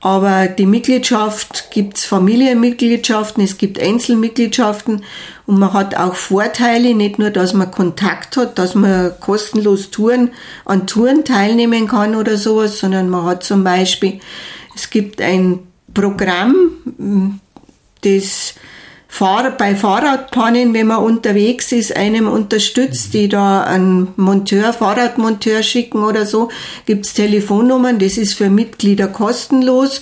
Aber 0.03 0.47
die 0.47 0.65
Mitgliedschaft 0.65 1.69
gibt's 1.69 2.05
Familienmitgliedschaften, 2.05 3.43
es 3.43 3.59
gibt 3.59 3.79
Einzelmitgliedschaften 3.79 5.03
und 5.45 5.59
man 5.59 5.73
hat 5.73 5.95
auch 5.95 6.15
Vorteile, 6.15 6.95
nicht 6.95 7.19
nur, 7.19 7.29
dass 7.29 7.53
man 7.53 7.69
Kontakt 7.69 8.35
hat, 8.35 8.57
dass 8.57 8.73
man 8.73 9.11
kostenlos 9.19 9.91
Touren 9.91 10.31
an 10.65 10.87
Touren 10.87 11.23
teilnehmen 11.23 11.87
kann 11.87 12.15
oder 12.15 12.37
sowas, 12.37 12.79
sondern 12.79 13.09
man 13.09 13.25
hat 13.25 13.43
zum 13.43 13.63
Beispiel 13.63 14.19
es 14.75 14.89
gibt 14.89 15.21
ein 15.21 15.59
Programm, 15.93 17.39
das 18.01 18.55
bei 19.57 19.75
Fahrradpannen, 19.75 20.73
wenn 20.73 20.87
man 20.87 21.03
unterwegs 21.03 21.71
ist, 21.71 21.95
einem 21.95 22.27
unterstützt, 22.27 23.13
die 23.13 23.27
da 23.27 23.61
einen 23.61 24.07
Monteur, 24.15 24.73
Fahrradmonteur 24.73 25.63
schicken 25.63 26.03
oder 26.03 26.25
so, 26.25 26.49
gibt's 26.85 27.13
Telefonnummern, 27.13 27.99
das 27.99 28.17
ist 28.17 28.33
für 28.33 28.49
Mitglieder 28.49 29.07
kostenlos. 29.07 30.01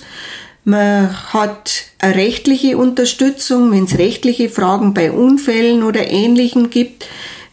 Man 0.64 1.10
hat 1.32 1.86
eine 1.98 2.14
rechtliche 2.14 2.78
Unterstützung, 2.78 3.72
wenn 3.72 3.84
es 3.84 3.98
rechtliche 3.98 4.48
Fragen 4.48 4.94
bei 4.94 5.10
Unfällen 5.10 5.82
oder 5.82 6.10
Ähnlichem 6.10 6.70
gibt. 6.70 7.06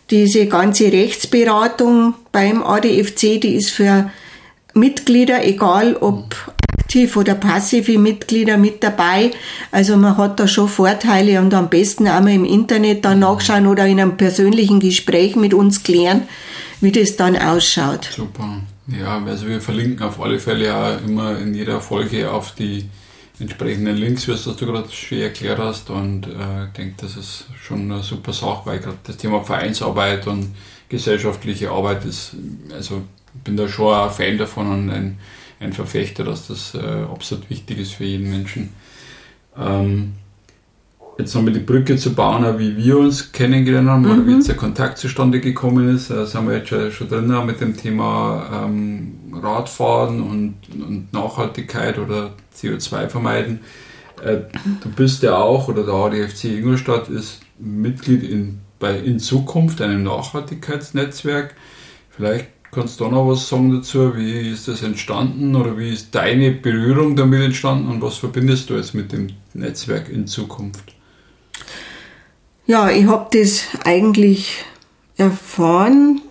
Diese 0.09 0.45
ganze 0.45 0.91
Rechtsberatung 0.91 2.13
beim 2.31 2.63
ADFC, 2.63 3.41
die 3.41 3.55
ist 3.55 3.71
für 3.71 4.11
Mitglieder, 4.73 5.45
egal 5.45 5.95
ob 5.95 6.35
aktiv 6.87 7.17
oder 7.17 7.35
passive 7.35 7.99
Mitglieder 7.99 8.57
mit 8.57 8.81
dabei. 8.81 9.31
Also 9.71 9.97
man 9.97 10.15
hat 10.15 10.39
da 10.39 10.47
schon 10.47 10.69
Vorteile 10.69 11.41
und 11.41 11.53
am 11.53 11.69
besten 11.69 12.07
auch 12.07 12.21
mal 12.21 12.31
im 12.31 12.45
Internet 12.45 13.03
dann 13.03 13.19
nachschauen 13.19 13.67
oder 13.67 13.85
in 13.85 13.99
einem 13.99 14.15
persönlichen 14.15 14.79
Gespräch 14.79 15.35
mit 15.35 15.53
uns 15.53 15.83
klären, 15.83 16.23
wie 16.79 16.93
das 16.93 17.17
dann 17.17 17.35
ausschaut. 17.35 18.09
Super. 18.15 18.61
Ja, 18.87 19.21
also 19.21 19.47
wir 19.47 19.59
verlinken 19.59 20.01
auf 20.05 20.21
alle 20.21 20.39
Fälle 20.39 20.73
auch 20.73 21.05
immer 21.05 21.37
in 21.37 21.53
jeder 21.53 21.81
Folge 21.81 22.31
auf 22.31 22.55
die 22.55 22.85
entsprechenden 23.37 23.97
Links, 23.97 24.25
wie 24.29 24.33
du 24.33 24.65
gerade 24.65 24.89
schön 24.89 25.19
erklärt 25.23 25.59
hast. 25.59 25.89
Und 25.89 26.25
äh, 26.27 26.67
ich 26.67 26.71
denke, 26.77 26.93
das 27.01 27.17
ist 27.17 27.47
schon 27.61 27.91
eine 27.91 28.01
super 28.01 28.31
Sache, 28.31 28.61
weil 28.63 28.79
gerade 28.79 28.97
das 29.03 29.17
Thema 29.17 29.43
Vereinsarbeit 29.43 30.25
und 30.25 30.55
gesellschaftliche 30.87 31.69
Arbeit 31.69 32.05
ist, 32.05 32.31
also 32.73 33.01
ich 33.35 33.41
bin 33.41 33.57
da 33.57 33.67
schon 33.67 33.93
ein 33.93 34.09
Fan 34.09 34.37
davon 34.37 34.71
und 34.71 34.89
ein 34.89 35.17
ein 35.59 35.73
Verfechter, 35.73 36.23
dass 36.23 36.47
das 36.47 36.75
äh, 36.75 37.03
absolut 37.11 37.49
wichtig 37.49 37.79
ist 37.79 37.93
für 37.93 38.05
jeden 38.05 38.29
Menschen. 38.29 38.69
Ähm, 39.57 40.13
jetzt 41.17 41.33
nochmal 41.33 41.53
die 41.53 41.59
Brücke 41.59 41.97
zu 41.97 42.13
bauen, 42.13 42.59
wie 42.59 42.77
wir 42.77 42.99
uns 42.99 43.31
kennengelernt 43.31 43.89
haben 43.89 44.03
mhm. 44.03 44.11
oder 44.11 44.27
wie 44.27 44.33
jetzt 44.33 44.47
der 44.47 44.55
Kontakt 44.55 44.97
zustande 44.97 45.39
gekommen 45.39 45.89
ist. 45.89 46.11
Da 46.11 46.25
sind 46.25 46.47
wir 46.47 46.57
jetzt 46.57 46.69
schon, 46.69 46.91
schon 46.91 47.09
drin 47.09 47.45
mit 47.45 47.59
dem 47.59 47.75
Thema 47.75 48.65
ähm, 48.65 49.33
Radfahren 49.33 50.21
und, 50.21 50.55
und, 50.73 51.11
Nachhaltigkeit 51.11 51.97
oder 51.97 52.31
CO2 52.55 53.07
vermeiden. 53.07 53.59
Äh, 54.23 54.37
du 54.81 54.89
bist 54.95 55.23
ja 55.23 55.37
auch, 55.37 55.67
oder 55.67 55.83
der 55.83 55.93
ADFC 55.93 56.45
Ingolstadt 56.45 57.09
ist 57.09 57.41
Mitglied 57.59 58.23
in, 58.23 58.59
bei 58.79 58.97
In 58.97 59.19
Zukunft, 59.19 59.81
einem 59.81 60.03
Nachhaltigkeitsnetzwerk. 60.03 61.55
Vielleicht 62.09 62.47
Kannst 62.71 62.99
du 62.99 63.07
noch 63.07 63.27
was 63.27 63.47
sagen 63.47 63.71
dazu? 63.71 64.15
Wie 64.15 64.51
ist 64.51 64.67
das 64.67 64.83
entstanden 64.83 65.55
oder 65.55 65.77
wie 65.77 65.93
ist 65.93 66.13
deine 66.13 66.51
Berührung 66.51 67.15
damit 67.15 67.41
entstanden 67.41 67.89
und 67.89 68.01
was 68.01 68.17
verbindest 68.17 68.69
du 68.69 68.75
jetzt 68.75 68.93
mit 68.93 69.11
dem 69.11 69.29
Netzwerk 69.53 70.09
in 70.09 70.27
Zukunft? 70.27 70.93
Ja, 72.65 72.89
ich 72.89 73.05
habe 73.05 73.27
das 73.37 73.63
eigentlich 73.85 74.65
erfahren 75.15 76.21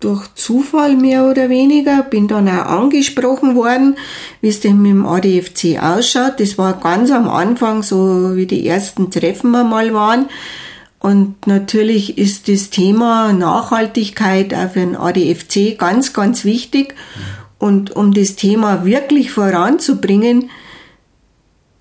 durch 0.00 0.26
Zufall 0.34 0.96
mehr 0.96 1.24
oder 1.24 1.48
weniger, 1.48 2.02
bin 2.02 2.28
dann 2.28 2.48
auch 2.48 2.66
angesprochen 2.66 3.54
worden, 3.54 3.96
wie 4.40 4.48
es 4.48 4.60
denn 4.60 4.80
mit 4.80 4.92
dem 4.92 5.06
ADFC 5.06 5.82
ausschaut. 5.82 6.38
Das 6.38 6.58
war 6.58 6.74
ganz 6.80 7.10
am 7.10 7.28
Anfang, 7.28 7.82
so 7.82 8.36
wie 8.36 8.46
die 8.46 8.66
ersten 8.66 9.10
Treffen 9.10 9.50
mal 9.50 9.92
waren. 9.94 10.26
Und 11.06 11.46
natürlich 11.46 12.18
ist 12.18 12.48
das 12.48 12.70
Thema 12.70 13.32
Nachhaltigkeit 13.32 14.52
auch 14.52 14.72
für 14.72 14.80
den 14.80 14.96
ADFC 14.96 15.78
ganz, 15.78 16.12
ganz 16.12 16.44
wichtig. 16.44 16.96
Und 17.58 17.94
um 17.94 18.12
das 18.12 18.34
Thema 18.34 18.84
wirklich 18.84 19.30
voranzubringen, 19.30 20.50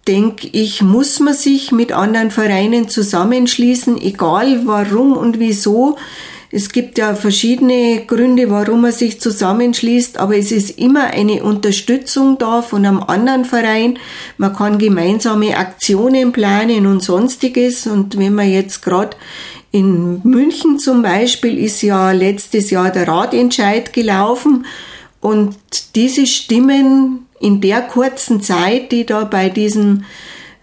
denke 0.08 0.48
ich, 0.52 0.84
muss 0.84 1.20
man 1.20 1.34
sich 1.34 1.72
mit 1.72 1.92
anderen 1.92 2.30
Vereinen 2.30 2.88
zusammenschließen, 2.88 4.00
egal 4.00 4.68
warum 4.68 5.18
und 5.18 5.40
wieso. 5.40 5.98
Es 6.56 6.70
gibt 6.70 6.98
ja 6.98 7.16
verschiedene 7.16 8.06
Gründe, 8.08 8.50
warum 8.50 8.80
man 8.80 8.94
sich 8.94 9.20
zusammenschließt, 9.20 10.18
aber 10.18 10.38
es 10.38 10.54
ist 10.54 10.80
immer 10.80 11.08
eine 11.08 11.44
Unterstützung 11.44 12.38
da 12.38 12.62
von 12.62 12.86
einem 12.86 13.04
anderen 13.04 13.44
Verein. 13.44 14.00
Man 14.38 14.56
kann 14.56 14.78
gemeinsame 14.78 15.58
Aktionen 15.58 16.32
planen 16.32 16.88
und 16.88 17.04
sonstiges. 17.04 17.88
Und 17.88 18.18
wenn 18.18 18.36
man 18.36 18.50
jetzt 18.50 18.84
gerade 18.84 19.18
in 19.72 20.22
München 20.24 20.80
zum 20.80 21.02
Beispiel 21.02 21.60
ist 21.60 21.82
ja 21.82 22.14
letztes 22.14 22.70
Jahr 22.70 22.90
der 22.90 23.10
Ratentscheid 23.10 23.92
gelaufen 23.92 24.66
und 25.20 25.58
diese 25.96 26.26
Stimmen 26.26 27.26
in 27.42 27.60
der 27.60 27.82
kurzen 27.82 28.40
Zeit, 28.40 28.94
die 28.94 29.06
da 29.06 29.26
bei 29.26 29.50
diesen 29.50 30.06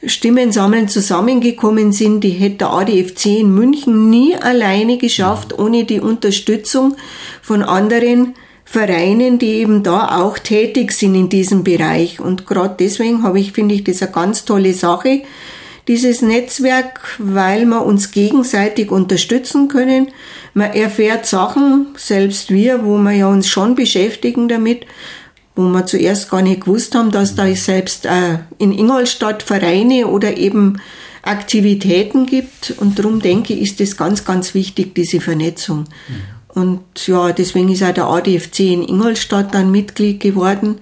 Stimmensammeln 0.04 0.88
zusammengekommen 0.88 1.92
sind, 1.92 2.23
die 2.23 2.30
hätte 2.30 2.59
der 2.59 2.71
ADFC 2.71 3.26
in 3.26 3.54
München 3.54 4.11
nie 4.11 4.35
alleine 4.35 4.99
geschafft, 4.99 5.56
ohne 5.59 5.85
die 5.85 6.00
Unterstützung 6.00 6.97
von 7.40 7.62
anderen 7.62 8.35
Vereinen, 8.64 9.38
die 9.38 9.54
eben 9.54 9.82
da 9.82 10.23
auch 10.23 10.38
tätig 10.38 10.92
sind 10.92 11.14
in 11.14 11.28
diesem 11.28 11.62
Bereich. 11.62 12.21
Und 12.21 12.47
gerade 12.47 12.76
deswegen 12.80 13.23
habe 13.23 13.38
ich, 13.38 13.52
finde 13.52 13.75
ich, 13.75 13.85
das 13.85 14.02
eine 14.02 14.12
ganz 14.12 14.44
tolle 14.44 14.73
Sache, 14.73 15.23
dieses 15.88 16.23
Netzwerk, 16.23 17.00
weil 17.18 17.64
wir 17.66 17.85
uns 17.85 18.12
gegenseitig 18.12 18.90
unterstützen 18.90 19.68
können. 19.68 20.09
Man 20.54 20.73
erfährt 20.73 21.26
Sachen, 21.26 21.88
selbst 21.97 22.50
wir, 22.50 22.85
wo 22.85 22.99
wir 22.99 23.12
ja 23.12 23.28
uns 23.28 23.49
schon 23.49 23.75
beschäftigen 23.75 24.49
damit, 24.49 24.87
wo 25.54 25.62
wir 25.62 25.87
zuerst 25.87 26.30
gar 26.30 26.42
nicht 26.42 26.62
gewusst 26.62 26.94
haben, 26.94 27.11
dass 27.11 27.35
da 27.35 27.52
selbst 27.54 28.06
äh, 28.06 28.38
in 28.59 28.73
Ingolstadt 28.73 29.42
Vereine 29.42 30.06
oder 30.06 30.37
eben 30.37 30.80
Aktivitäten 31.23 32.26
gibt. 32.26 32.75
Und 32.78 32.99
darum 32.99 33.21
denke 33.21 33.52
ich, 33.54 33.62
ist 33.62 33.80
das 33.80 33.97
ganz, 33.97 34.25
ganz 34.25 34.54
wichtig, 34.54 34.94
diese 34.94 35.21
Vernetzung. 35.21 35.85
Mhm. 36.09 36.61
Und 36.61 37.06
ja, 37.06 37.32
deswegen 37.32 37.71
ist 37.71 37.82
auch 37.82 37.94
der 37.94 38.06
ADFC 38.06 38.61
in 38.61 38.82
Ingolstadt 38.82 39.54
dann 39.54 39.71
Mitglied 39.71 40.21
geworden, 40.21 40.78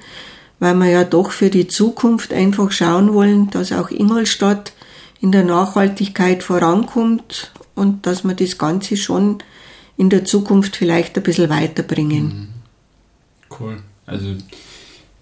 weil 0.59 0.75
wir 0.75 0.89
ja 0.89 1.05
doch 1.05 1.31
für 1.31 1.49
die 1.49 1.69
Zukunft 1.69 2.33
einfach 2.33 2.73
schauen 2.73 3.13
wollen, 3.13 3.51
dass 3.51 3.73
auch 3.73 3.91
Ingolstadt 3.91 4.73
in 5.21 5.33
der 5.33 5.45
Nachhaltigkeit 5.45 6.43
vorankommt 6.43 7.53
und 7.75 8.07
dass 8.07 8.25
wir 8.25 8.35
das 8.35 8.59
Ganze 8.59 8.97
schon 8.97 9.39
in 9.97 10.11
der 10.11 10.25
Zukunft 10.25 10.77
vielleicht 10.77 11.17
ein 11.17 11.23
bisschen 11.23 11.51
weiterbringen. 11.51 12.25
Mhm. 12.25 12.49
Cool. 13.59 13.83
Also 14.11 14.35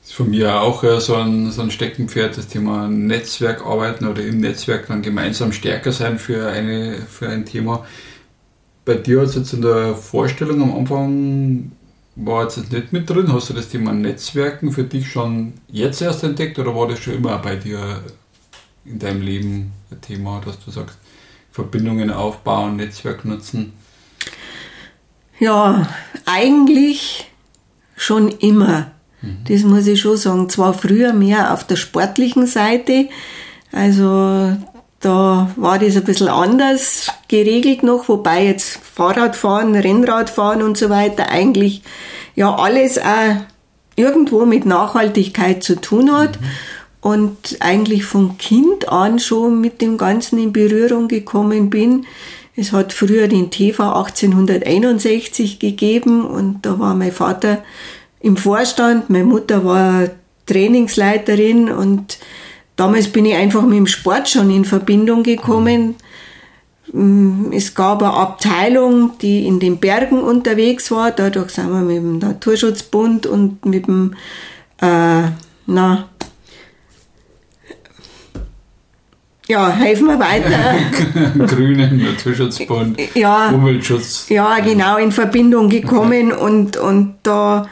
ist 0.02 0.14
von 0.14 0.30
mir 0.30 0.62
auch 0.62 0.83
so 1.00 1.16
ein, 1.16 1.50
so 1.50 1.61
ein 1.61 1.71
Steckenpferd, 1.71 2.38
das 2.38 2.49
Thema 2.49 2.88
Netzwerk 2.88 3.64
arbeiten 3.64 4.07
oder 4.07 4.23
im 4.23 4.40
Netzwerk 4.40 4.87
dann 4.87 5.02
gemeinsam 5.02 5.52
stärker 5.52 5.92
sein 5.92 6.18
für, 6.18 6.49
eine, 6.49 6.95
für 6.97 7.28
ein 7.28 7.45
Thema. 7.45 7.87
Bei 8.87 8.95
dir 8.95 9.21
hat 9.21 9.28
es 9.28 9.35
jetzt 9.35 9.52
in 9.52 9.61
der 9.61 9.95
Vorstellung 9.95 10.62
am 10.62 10.75
Anfang 10.75 11.73
war 12.16 12.45
jetzt 12.45 12.73
nicht 12.73 12.92
mit 12.92 13.09
drin. 13.09 13.33
Hast 13.33 13.50
du 13.50 13.54
das 13.54 13.68
Thema 13.68 13.92
Netzwerken 13.92 14.73
für 14.73 14.85
dich 14.85 15.11
schon 15.11 15.52
jetzt 15.68 16.00
erst 16.00 16.25
entdeckt 16.25 16.59
oder 16.59 16.75
war 16.75 16.88
das 16.88 16.99
schon 16.99 17.14
immer 17.14 17.38
bei 17.38 17.57
dir 17.57 18.02
in 18.87 18.99
deinem 18.99 19.21
Leben 19.21 19.73
ein 19.90 20.00
Thema, 20.00 20.40
dass 20.45 20.59
du 20.64 20.71
sagst, 20.71 20.99
Verbindungen 21.52 22.11
aufbauen, 22.11 22.76
Netzwerk 22.76 23.26
nutzen? 23.26 23.75
Ja, 25.38 25.87
eigentlich 26.25 27.30
schon 27.99 28.28
immer. 28.28 28.93
Mhm. 29.21 29.37
Das 29.49 29.62
muss 29.62 29.87
ich 29.87 30.00
schon 30.00 30.17
sagen. 30.17 30.49
Zwar 30.49 30.73
früher 30.73 31.12
mehr 31.12 31.52
auf 31.52 31.67
der 31.67 31.76
sportlichen 31.76 32.47
Seite, 32.47 33.09
also 33.73 34.57
da 35.00 35.50
war 35.57 35.78
das 35.78 35.97
ein 35.97 36.05
bisschen 36.05 36.28
anders 36.28 37.09
geregelt 37.28 37.83
noch, 37.83 38.09
wobei 38.09 38.47
jetzt 38.47 38.81
Fahrradfahren, 38.83 39.76
Rennradfahren 39.76 40.62
und 40.62 40.76
so 40.76 40.90
weiter 40.90 41.31
eigentlich 41.31 41.83
ja 42.35 42.55
alles 42.55 42.99
auch 42.99 43.37
irgendwo 43.95 44.47
mit 44.47 44.67
Nachhaltigkeit 44.67 45.62
zu 45.62 45.81
tun 45.81 46.12
hat. 46.12 46.40
Mhm. 46.40 46.47
Und 47.00 47.57
eigentlich 47.61 48.05
von 48.05 48.38
Kind 48.38 48.88
an 48.88 49.21
schon 49.21 49.61
mit 49.61 49.81
dem 49.81 49.99
Ganzen 49.99 50.37
in 50.38 50.52
Berührung 50.52 51.07
gekommen 51.07 51.71
bin. 51.71 52.07
Es 52.59 52.73
hat 52.73 52.93
früher 52.93 53.29
den 53.29 53.53
TV 53.53 53.85
1861 53.85 55.61
gegeben 55.61 56.27
und 56.27 56.67
da 56.67 56.81
war 56.81 56.97
mein 56.97 57.12
Vater 57.12 57.62
im 58.19 58.37
Vorstand, 58.37 59.09
meine 59.11 59.23
Mutter 59.23 59.65
war 59.65 60.09
Trainingsleiterin 60.47 61.71
und 61.71 62.19
damals 62.75 63.07
bin 63.12 63.27
ich 63.27 63.37
einfach 63.37 63.62
mit 63.62 63.79
dem 63.79 63.87
Sport 63.87 64.29
schon 64.29 64.50
in 64.50 64.65
Verbindung 64.65 65.23
gekommen. 65.23 65.95
Mm, 66.93 67.53
es 67.53 67.77
gab 67.77 68.03
eine 68.03 68.15
Abteilung, 68.15 69.12
die 69.23 69.47
in 69.47 69.61
den 69.61 69.79
Bergen 69.79 70.21
unterwegs 70.21 70.91
war. 70.91 71.12
Dadurch 71.12 71.50
sind 71.50 71.71
wir 71.71 71.83
mit 71.83 71.99
dem 71.99 72.19
Naturschutzbund 72.19 73.27
und 73.27 73.65
mit 73.67 73.87
dem, 73.87 74.17
äh, 74.81 75.29
na, 75.67 76.09
ja, 79.49 79.71
helfen 79.71 80.07
wir 80.07 80.19
weiter. 80.19 81.47
Grünen 81.47 82.02
Naturschutzbund, 82.02 82.99
ja, 83.14 83.49
Umweltschutz. 83.50 84.26
Ja, 84.28 84.59
genau, 84.61 84.99
in 84.99 85.11
Verbindung 85.11 85.69
gekommen 85.69 86.33
okay. 86.33 86.43
und, 86.43 86.76
und 86.76 87.14
da 87.23 87.69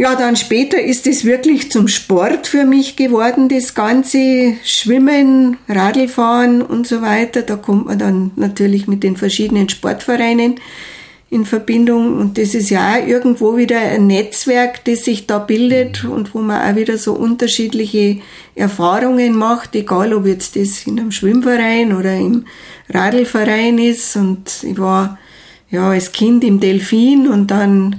ja, 0.00 0.14
dann 0.14 0.36
später 0.36 0.80
ist 0.80 1.08
es 1.08 1.24
wirklich 1.24 1.72
zum 1.72 1.88
Sport 1.88 2.46
für 2.46 2.64
mich 2.64 2.94
geworden, 2.94 3.48
das 3.48 3.74
ganze 3.74 4.54
Schwimmen, 4.62 5.56
Radlfahren 5.68 6.62
und 6.62 6.86
so 6.86 7.02
weiter. 7.02 7.42
Da 7.42 7.56
kommt 7.56 7.86
man 7.86 7.98
dann 7.98 8.30
natürlich 8.36 8.86
mit 8.86 9.02
den 9.02 9.16
verschiedenen 9.16 9.68
Sportvereinen 9.68 10.60
in 11.30 11.44
Verbindung. 11.44 12.18
Und 12.18 12.38
das 12.38 12.54
ist 12.54 12.70
ja 12.70 12.94
auch 12.94 13.06
irgendwo 13.06 13.56
wieder 13.56 13.78
ein 13.78 14.06
Netzwerk, 14.06 14.84
das 14.84 15.04
sich 15.04 15.26
da 15.26 15.38
bildet 15.38 16.04
und 16.04 16.34
wo 16.34 16.38
man 16.38 16.70
auch 16.70 16.76
wieder 16.76 16.96
so 16.96 17.12
unterschiedliche 17.12 18.18
Erfahrungen 18.54 19.34
macht, 19.34 19.74
egal 19.74 20.14
ob 20.14 20.26
jetzt 20.26 20.56
das 20.56 20.86
in 20.86 20.98
einem 20.98 21.12
Schwimmverein 21.12 21.94
oder 21.94 22.14
im 22.14 22.46
Radlverein 22.88 23.78
ist. 23.78 24.16
Und 24.16 24.62
ich 24.62 24.78
war 24.78 25.18
ja 25.70 25.90
als 25.90 26.12
Kind 26.12 26.44
im 26.44 26.60
Delfin 26.60 27.28
und 27.28 27.50
dann 27.50 27.96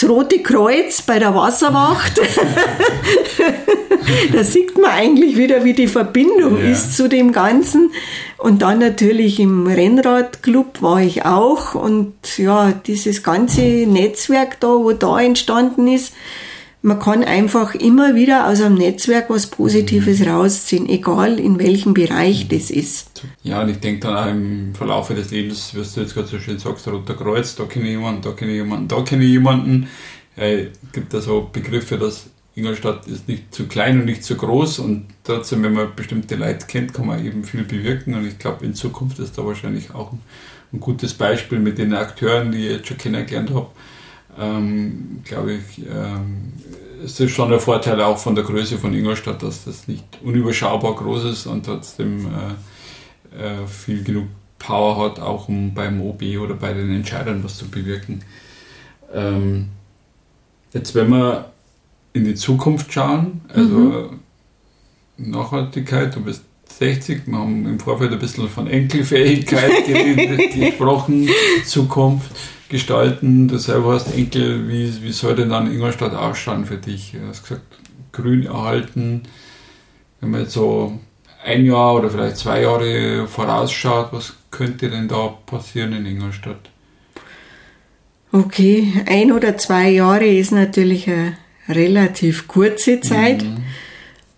das 0.00 0.08
Rote 0.08 0.40
Kreuz 0.40 1.02
bei 1.02 1.18
der 1.18 1.34
Wasserwacht. 1.34 2.20
da 4.32 4.44
sieht 4.44 4.78
man 4.78 4.90
eigentlich 4.90 5.36
wieder, 5.36 5.64
wie 5.64 5.72
die 5.72 5.88
Verbindung 5.88 6.58
ja. 6.58 6.70
ist 6.70 6.96
zu 6.96 7.08
dem 7.08 7.32
Ganzen. 7.32 7.90
Und 8.36 8.62
dann 8.62 8.78
natürlich 8.78 9.40
im 9.40 9.66
Rennradclub 9.66 10.82
war 10.82 11.00
ich 11.00 11.24
auch. 11.24 11.74
Und 11.74 12.38
ja, 12.38 12.70
dieses 12.70 13.24
ganze 13.24 13.60
Netzwerk 13.60 14.60
da, 14.60 14.68
wo 14.68 14.92
da 14.92 15.20
entstanden 15.20 15.88
ist, 15.88 16.12
man 16.80 17.00
kann 17.00 17.24
einfach 17.24 17.74
immer 17.74 18.14
wieder 18.14 18.46
aus 18.46 18.60
einem 18.60 18.76
Netzwerk 18.76 19.30
was 19.30 19.48
Positives 19.48 20.20
mhm. 20.20 20.28
rausziehen, 20.28 20.88
egal 20.88 21.40
in 21.40 21.58
welchem 21.58 21.92
Bereich 21.92 22.46
das 22.46 22.70
ist. 22.70 23.07
Ja, 23.42 23.62
und 23.62 23.68
ich 23.68 23.78
denke 23.78 24.00
dann 24.00 24.16
auch 24.16 24.30
im 24.30 24.74
Verlauf 24.74 25.08
des 25.08 25.30
Lebens, 25.30 25.74
wirst 25.74 25.96
du 25.96 26.00
jetzt 26.00 26.14
gerade 26.14 26.28
so 26.28 26.38
schön 26.38 26.58
sagst, 26.58 26.86
Roter 26.88 27.14
Kreuz, 27.14 27.54
da 27.54 27.64
kenne 27.64 27.86
ich 27.86 27.92
jemanden, 27.92 28.22
da 28.22 28.32
kenne 28.32 28.52
ich 28.52 28.58
jemanden, 28.58 28.88
da 28.88 29.02
kenne 29.02 29.24
ich 29.24 29.30
jemanden. 29.30 29.88
Es 30.36 30.68
gibt 30.92 31.12
da 31.12 31.20
so 31.20 31.48
Begriffe, 31.52 31.98
dass 31.98 32.30
Ingolstadt 32.54 33.06
ist 33.06 33.28
nicht 33.28 33.54
zu 33.54 33.66
klein 33.66 34.00
und 34.00 34.06
nicht 34.06 34.24
zu 34.24 34.36
groß 34.36 34.80
und 34.80 35.06
trotzdem, 35.24 35.62
wenn 35.62 35.74
man 35.74 35.94
bestimmte 35.94 36.36
Leute 36.36 36.66
kennt, 36.66 36.94
kann 36.94 37.06
man 37.06 37.24
eben 37.24 37.44
viel 37.44 37.64
bewirken 37.64 38.14
und 38.14 38.26
ich 38.26 38.38
glaube, 38.38 38.64
in 38.64 38.74
Zukunft 38.74 39.18
ist 39.18 39.38
da 39.38 39.44
wahrscheinlich 39.44 39.94
auch 39.94 40.12
ein, 40.12 40.20
ein 40.72 40.80
gutes 40.80 41.14
Beispiel 41.14 41.58
mit 41.58 41.78
den 41.78 41.94
Akteuren, 41.94 42.52
die 42.52 42.66
ich 42.66 42.72
jetzt 42.72 42.88
schon 42.88 42.98
kennengelernt 42.98 43.50
habe 43.50 43.68
ähm, 44.38 45.20
glaube 45.24 45.54
ich, 45.54 45.84
ähm, 45.86 46.52
es 47.04 47.18
ist 47.18 47.32
schon 47.32 47.50
der 47.50 47.60
Vorteil 47.60 48.00
auch 48.00 48.18
von 48.18 48.34
der 48.34 48.44
Größe 48.44 48.78
von 48.78 48.94
Ingolstadt, 48.94 49.42
dass 49.42 49.64
das 49.64 49.88
nicht 49.88 50.04
unüberschaubar 50.22 50.94
groß 50.94 51.24
ist 51.24 51.46
und 51.46 51.66
trotzdem 51.66 52.26
äh, 52.26 52.54
äh, 53.36 53.66
viel 53.66 54.02
genug 54.04 54.28
Power 54.58 55.04
hat, 55.04 55.20
auch 55.20 55.48
um 55.48 55.74
beim 55.74 56.00
OB 56.00 56.22
oder 56.40 56.54
bei 56.54 56.72
den 56.72 56.90
Entscheidern 56.90 57.42
was 57.44 57.56
zu 57.56 57.68
bewirken. 57.68 58.22
Ähm, 59.12 59.68
jetzt, 60.72 60.94
wenn 60.94 61.10
wir 61.10 61.52
in 62.12 62.24
die 62.24 62.34
Zukunft 62.34 62.92
schauen, 62.92 63.40
also 63.48 64.10
mhm. 65.18 65.30
Nachhaltigkeit, 65.30 66.14
du 66.14 66.22
bist 66.22 66.42
60, 66.66 67.26
wir 67.26 67.38
haben 67.38 67.66
im 67.66 67.80
Vorfeld 67.80 68.12
ein 68.12 68.18
bisschen 68.18 68.48
von 68.48 68.66
Enkelfähigkeit 68.66 69.86
gesprochen, 70.54 71.28
Zukunft 71.64 72.30
gestalten. 72.68 73.48
Du 73.48 73.58
selber 73.58 73.94
hast 73.94 74.14
Enkel, 74.14 74.68
wie, 74.68 75.02
wie 75.02 75.12
soll 75.12 75.34
denn 75.34 75.48
dann 75.48 75.72
Ingolstadt 75.72 76.14
ausschauen 76.14 76.66
für 76.66 76.76
dich? 76.76 77.12
Du 77.12 77.26
hast 77.26 77.42
gesagt, 77.42 77.62
grün 78.12 78.44
erhalten. 78.46 79.22
Wenn 80.20 80.30
man 80.30 80.42
jetzt 80.42 80.52
so 80.52 80.98
ein 81.44 81.64
Jahr 81.64 81.94
oder 81.94 82.10
vielleicht 82.10 82.38
zwei 82.38 82.62
Jahre 82.62 83.26
vorausschaut, 83.26 84.08
was 84.12 84.34
könnte 84.50 84.90
denn 84.90 85.08
da 85.08 85.28
passieren 85.46 85.92
in 85.92 86.06
Ingolstadt? 86.06 86.70
Okay, 88.32 88.92
ein 89.06 89.32
oder 89.32 89.56
zwei 89.56 89.90
Jahre 89.90 90.26
ist 90.26 90.52
natürlich 90.52 91.08
eine 91.08 91.36
relativ 91.68 92.46
kurze 92.46 93.00
Zeit, 93.00 93.42
mhm. 93.42 93.62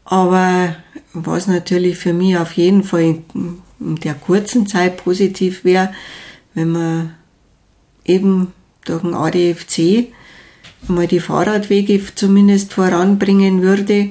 aber 0.05 0.77
was 1.13 1.49
natürlich 1.49 1.97
für 1.97 2.13
mich 2.13 2.37
auf 2.37 2.53
jeden 2.53 2.85
Fall 2.85 3.23
in 3.35 3.97
der 3.97 4.15
kurzen 4.15 4.67
Zeit 4.67 4.99
positiv 5.03 5.65
wäre, 5.65 5.93
wenn 6.55 6.71
man 6.71 7.15
eben 8.05 8.53
durch 8.85 9.03
den 9.03 9.15
ADFC 9.15 10.13
einmal 10.89 11.07
die 11.07 11.21
Fahrradwege 11.21 12.01
zumindest 12.15 12.73
voranbringen 12.73 13.63
würde. 13.63 14.11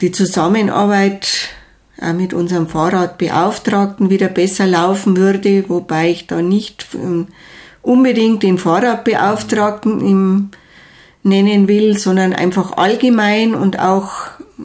Die 0.00 0.12
Zusammenarbeit 0.12 1.50
auch 2.00 2.12
mit 2.12 2.34
unserem 2.34 2.68
Fahrradbeauftragten 2.68 4.10
wieder 4.10 4.28
besser 4.28 4.66
laufen 4.66 5.16
würde, 5.16 5.68
wobei 5.68 6.10
ich 6.10 6.26
da 6.26 6.42
nicht 6.42 6.86
ähm, 6.94 7.28
unbedingt 7.82 8.42
den 8.42 8.58
Fahrradbeauftragten 8.58 10.00
im 10.00 10.50
nennen 11.24 11.68
will, 11.68 11.96
sondern 11.98 12.32
einfach 12.34 12.76
allgemein 12.76 13.54
und 13.54 13.78
auch 13.78 14.10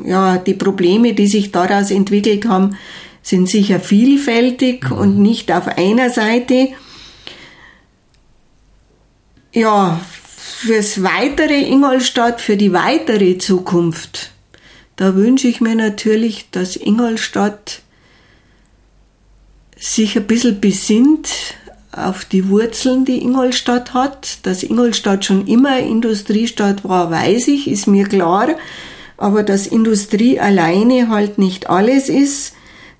ja, 0.03 0.37
die 0.37 0.53
Probleme, 0.53 1.13
die 1.13 1.27
sich 1.27 1.51
daraus 1.51 1.89
entwickelt 1.89 2.45
haben, 2.47 2.77
sind 3.21 3.49
sicher 3.49 3.79
vielfältig 3.79 4.91
und 4.91 5.19
nicht 5.19 5.51
auf 5.51 5.67
einer 5.67 6.09
Seite. 6.09 6.69
Ja, 9.51 9.99
fürs 10.27 11.01
weitere 11.01 11.61
Ingolstadt, 11.61 12.41
für 12.41 12.57
die 12.57 12.73
weitere 12.73 13.37
Zukunft, 13.37 14.31
da 14.99 15.15
wünsche 15.15 15.47
ich 15.47 15.61
mir 15.61 15.75
natürlich, 15.75 16.51
dass 16.51 16.75
Ingolstadt 16.75 17.83
sich 19.77 20.17
ein 20.17 20.27
bisschen 20.27 20.59
besinnt 20.59 21.29
auf 21.93 22.25
die 22.25 22.49
Wurzeln, 22.49 23.05
die 23.05 23.21
Ingolstadt 23.21 23.93
hat. 23.93 24.39
Dass 24.43 24.61
Ingolstadt 24.61 25.23
schon 25.23 25.47
immer 25.47 25.79
Industriestadt 25.79 26.83
war, 26.83 27.09
weiß 27.11 27.47
ich, 27.47 27.69
ist 27.69 27.87
mir 27.87 28.09
klar. 28.09 28.49
Aber 29.15 29.43
dass 29.43 29.67
Industrie 29.67 30.37
alleine 30.37 31.07
halt 31.07 31.37
nicht 31.37 31.69
alles 31.69 32.09
ist, 32.09 32.55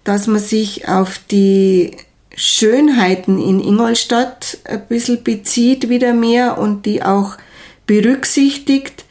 dass 0.06 0.26
man 0.26 0.40
sich 0.40 0.88
auf 0.88 1.20
die 1.30 1.98
Schönheiten 2.34 3.42
in 3.42 3.60
Ingolstadt 3.60 4.60
ein 4.64 4.88
bisschen 4.88 5.22
bezieht 5.22 5.90
wieder 5.90 6.14
mehr 6.14 6.60
und 6.60 6.86
die 6.86 7.04
auch 7.04 7.36
berücksichtigt. 7.86 9.04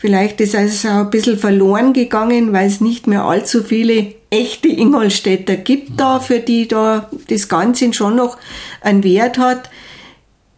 Vielleicht 0.00 0.40
ist 0.40 0.54
es 0.54 0.86
auch 0.86 1.00
ein 1.00 1.10
bisschen 1.10 1.38
verloren 1.38 1.92
gegangen, 1.92 2.54
weil 2.54 2.66
es 2.66 2.80
nicht 2.80 3.06
mehr 3.06 3.24
allzu 3.24 3.62
viele 3.62 4.14
echte 4.30 4.68
Ingolstädter 4.68 5.56
gibt 5.56 6.00
da, 6.00 6.20
für 6.20 6.38
die 6.38 6.66
da 6.66 7.10
das 7.28 7.50
Ganze 7.50 7.92
schon 7.92 8.16
noch 8.16 8.38
einen 8.80 9.04
Wert 9.04 9.36
hat. 9.36 9.68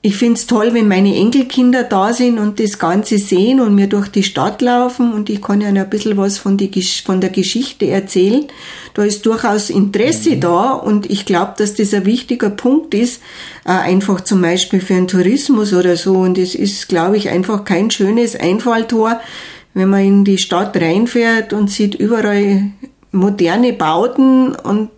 Ich 0.04 0.16
find's 0.16 0.48
toll, 0.48 0.74
wenn 0.74 0.88
meine 0.88 1.14
Enkelkinder 1.14 1.84
da 1.84 2.12
sind 2.12 2.40
und 2.40 2.58
das 2.58 2.80
Ganze 2.80 3.18
sehen 3.18 3.60
und 3.60 3.76
mir 3.76 3.86
durch 3.86 4.08
die 4.08 4.24
Stadt 4.24 4.60
laufen 4.60 5.12
und 5.12 5.30
ich 5.30 5.40
kann 5.40 5.60
ja 5.60 5.68
ein 5.68 5.90
bisschen 5.90 6.16
was 6.16 6.38
von, 6.38 6.56
die, 6.56 6.82
von 7.04 7.20
der 7.20 7.30
Geschichte 7.30 7.86
erzählen. 7.86 8.46
Da 8.94 9.04
ist 9.04 9.24
durchaus 9.26 9.70
Interesse 9.70 10.30
mhm. 10.30 10.40
da 10.40 10.72
und 10.72 11.08
ich 11.08 11.24
glaube, 11.24 11.54
dass 11.56 11.74
das 11.74 11.94
ein 11.94 12.04
wichtiger 12.04 12.50
Punkt 12.50 12.94
ist, 12.94 13.22
äh, 13.64 13.70
einfach 13.70 14.22
zum 14.22 14.42
Beispiel 14.42 14.80
für 14.80 14.94
den 14.94 15.06
Tourismus 15.06 15.72
oder 15.72 15.96
so. 15.96 16.14
Und 16.14 16.36
es 16.36 16.56
ist, 16.56 16.88
glaube 16.88 17.16
ich, 17.16 17.28
einfach 17.28 17.62
kein 17.64 17.88
schönes 17.92 18.34
Einfalltor, 18.34 19.20
wenn 19.72 19.88
man 19.88 20.04
in 20.04 20.24
die 20.24 20.38
Stadt 20.38 20.76
reinfährt 20.76 21.52
und 21.52 21.70
sieht 21.70 21.94
überall 21.94 22.72
moderne 23.12 23.72
Bauten 23.72 24.56
und 24.56 24.90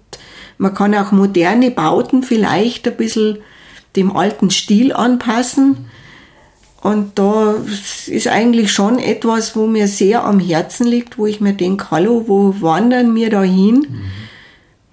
man 0.57 0.73
kann 0.73 0.95
auch 0.95 1.13
moderne 1.13 1.71
Bauten 1.71 2.23
vielleicht 2.23 2.89
ein 2.89 2.97
bisschen 2.97 3.39
dem 3.97 4.17
alten 4.17 4.51
Stil 4.51 4.93
anpassen. 4.93 5.87
Und 6.83 7.19
da 7.19 7.55
ist 8.07 8.29
eigentlich 8.29 8.71
schon 8.71 8.99
etwas, 8.99 9.57
wo 9.57 9.67
mir 9.67 9.89
sehr 9.89 10.25
am 10.25 10.39
Herzen 10.39 10.87
liegt, 10.87 11.17
wo 11.19 11.27
ich 11.27 11.41
mir 11.41 11.55
denke, 11.55 11.91
hallo, 11.91 12.25
wo 12.27 12.57
wandern 12.61 13.15
wir 13.15 13.31
da 13.31 13.43
hin? 13.43 13.87
Mhm. 13.89 14.01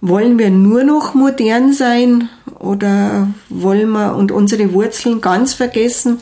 Wollen 0.10 0.40
wir 0.40 0.50
nur 0.50 0.84
noch 0.84 1.14
modern 1.14 1.74
sein 1.74 2.30
oder 2.60 3.28
wollen 3.50 3.90
wir 3.92 4.16
und 4.16 4.32
unsere 4.32 4.74
Wurzeln 4.74 5.22
ganz 5.22 5.54
vergessen? 5.54 6.20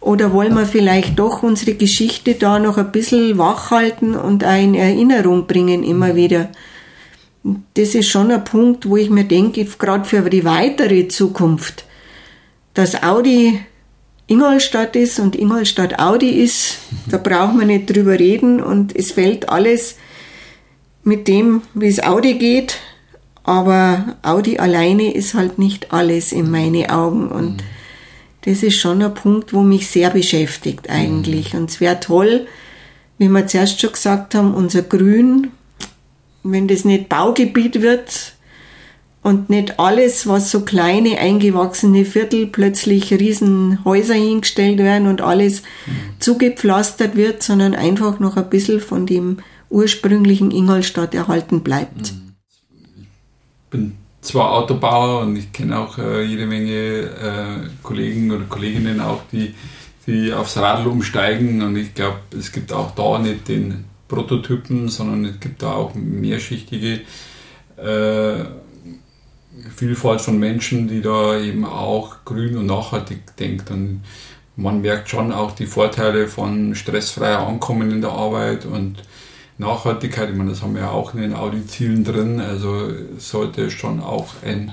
Oder 0.00 0.32
wollen 0.32 0.54
wir 0.54 0.64
vielleicht 0.64 1.18
doch 1.18 1.42
unsere 1.42 1.74
Geschichte 1.74 2.34
da 2.34 2.58
noch 2.58 2.78
ein 2.78 2.90
bisschen 2.90 3.36
wachhalten 3.36 4.14
und 4.14 4.42
in 4.42 4.74
Erinnerung 4.74 5.46
bringen 5.46 5.82
immer 5.82 6.16
wieder? 6.16 6.48
Das 7.74 7.94
ist 7.94 8.08
schon 8.08 8.30
ein 8.30 8.44
Punkt, 8.44 8.88
wo 8.88 8.96
ich 8.96 9.10
mir 9.10 9.24
denke, 9.24 9.64
gerade 9.64 10.04
für 10.04 10.28
die 10.30 10.44
weitere 10.44 11.08
Zukunft, 11.08 11.84
dass 12.74 13.02
Audi 13.02 13.60
Ingolstadt 14.26 14.94
ist 14.94 15.18
und 15.18 15.34
Ingolstadt 15.34 15.98
Audi 15.98 16.30
ist, 16.30 16.78
da 17.08 17.18
braucht 17.18 17.54
man 17.54 17.66
nicht 17.66 17.94
drüber 17.94 18.18
reden 18.18 18.62
und 18.62 18.94
es 18.94 19.12
fällt 19.12 19.48
alles 19.48 19.96
mit 21.02 21.26
dem, 21.26 21.62
wie 21.74 21.88
es 21.88 22.00
Audi 22.02 22.34
geht, 22.34 22.76
aber 23.42 24.16
Audi 24.22 24.58
alleine 24.58 25.12
ist 25.12 25.34
halt 25.34 25.58
nicht 25.58 25.92
alles 25.92 26.30
in 26.30 26.48
meine 26.48 26.90
Augen 26.90 27.28
und 27.28 27.56
mhm. 27.56 27.66
das 28.42 28.62
ist 28.62 28.78
schon 28.78 29.02
ein 29.02 29.14
Punkt, 29.14 29.52
wo 29.52 29.62
mich 29.62 29.88
sehr 29.88 30.10
beschäftigt 30.10 30.88
eigentlich 30.88 31.52
mhm. 31.52 31.60
und 31.60 31.70
es 31.70 31.80
wäre 31.80 31.98
toll, 31.98 32.46
wie 33.18 33.28
wir 33.28 33.46
zuerst 33.48 33.80
schon 33.80 33.92
gesagt 33.92 34.36
haben, 34.36 34.54
unser 34.54 34.82
Grün, 34.82 35.50
wenn 36.44 36.68
das 36.68 36.84
nicht 36.84 37.08
Baugebiet 37.08 37.82
wird, 37.82 38.34
und 39.22 39.50
nicht 39.50 39.78
alles, 39.78 40.26
was 40.26 40.50
so 40.50 40.60
kleine 40.60 41.18
eingewachsene 41.18 42.04
Viertel 42.04 42.46
plötzlich 42.46 43.12
Riesenhäuser 43.12 44.14
hingestellt 44.14 44.78
werden 44.78 45.08
und 45.08 45.20
alles 45.20 45.62
mhm. 45.86 46.20
zugepflastert 46.20 47.16
wird, 47.16 47.42
sondern 47.42 47.74
einfach 47.74 48.18
noch 48.18 48.36
ein 48.36 48.48
bisschen 48.48 48.80
von 48.80 49.06
dem 49.06 49.38
ursprünglichen 49.68 50.50
Ingolstadt 50.50 51.14
erhalten 51.14 51.60
bleibt. 51.60 52.12
Mhm. 52.12 52.34
Ich 53.64 53.70
bin 53.70 53.92
zwar 54.22 54.52
Autobauer 54.52 55.22
und 55.22 55.36
ich 55.36 55.52
kenne 55.52 55.78
auch 55.78 55.98
äh, 55.98 56.22
jede 56.22 56.46
Menge 56.46 56.72
äh, 56.72 57.68
Kollegen 57.82 58.30
oder 58.30 58.44
Kolleginnen 58.44 59.00
auch, 59.00 59.22
die, 59.30 59.54
die 60.06 60.32
aufs 60.32 60.56
Radl 60.56 60.88
umsteigen 60.88 61.62
und 61.62 61.76
ich 61.76 61.94
glaube, 61.94 62.18
es 62.36 62.50
gibt 62.52 62.72
auch 62.72 62.94
da 62.94 63.18
nicht 63.18 63.48
den 63.48 63.84
Prototypen, 64.08 64.88
sondern 64.88 65.24
es 65.26 65.40
gibt 65.40 65.62
da 65.62 65.72
auch 65.72 65.94
mehrschichtige 65.94 67.02
äh, 67.76 68.44
Vielfalt 69.74 70.20
von 70.20 70.38
Menschen, 70.38 70.88
die 70.88 71.02
da 71.02 71.38
eben 71.38 71.64
auch 71.64 72.24
grün 72.24 72.56
und 72.56 72.66
nachhaltig 72.66 73.36
denkt. 73.36 73.70
Und 73.70 74.02
man 74.56 74.80
merkt 74.80 75.08
schon 75.08 75.32
auch 75.32 75.52
die 75.52 75.66
Vorteile 75.66 76.28
von 76.28 76.74
stressfreier 76.74 77.46
Ankommen 77.46 77.90
in 77.90 78.00
der 78.00 78.10
Arbeit 78.10 78.64
und 78.64 79.02
Nachhaltigkeit. 79.58 80.30
Ich 80.30 80.36
meine, 80.36 80.50
das 80.50 80.62
haben 80.62 80.74
wir 80.74 80.82
ja 80.82 80.90
auch 80.90 81.14
in 81.14 81.20
den 81.20 81.34
Audi-Zielen 81.34 82.04
drin. 82.04 82.40
Also 82.40 82.90
sollte 83.18 83.70
schon 83.70 84.00
auch 84.00 84.34
ein 84.44 84.72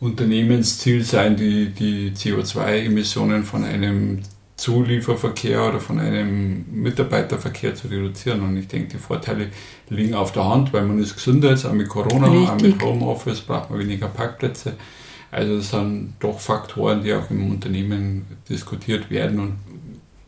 Unternehmensziel 0.00 1.02
sein, 1.02 1.36
die, 1.36 1.70
die 1.70 2.12
CO2-Emissionen 2.12 3.44
von 3.44 3.64
einem 3.64 4.20
Zulieferverkehr 4.58 5.68
oder 5.68 5.80
von 5.80 6.00
einem 6.00 6.64
Mitarbeiterverkehr 6.72 7.76
zu 7.76 7.86
reduzieren. 7.86 8.42
Und 8.42 8.56
ich 8.56 8.66
denke, 8.66 8.88
die 8.88 8.98
Vorteile 8.98 9.50
liegen 9.88 10.14
auf 10.14 10.32
der 10.32 10.48
Hand, 10.48 10.72
weil 10.72 10.82
man 10.82 10.98
ist 10.98 11.14
gesünder 11.14 11.50
jetzt, 11.50 11.64
auch 11.64 11.72
mit 11.72 11.88
Corona, 11.88 12.26
Richtig. 12.26 12.48
auch 12.48 12.60
mit 12.60 12.82
Homeoffice 12.82 13.40
braucht 13.40 13.70
man 13.70 13.78
weniger 13.78 14.08
Parkplätze. 14.08 14.74
Also 15.30 15.58
das 15.58 15.70
sind 15.70 16.14
doch 16.18 16.40
Faktoren, 16.40 17.02
die 17.04 17.14
auch 17.14 17.30
im 17.30 17.50
Unternehmen 17.50 18.26
diskutiert 18.48 19.10
werden 19.10 19.38
und 19.38 19.54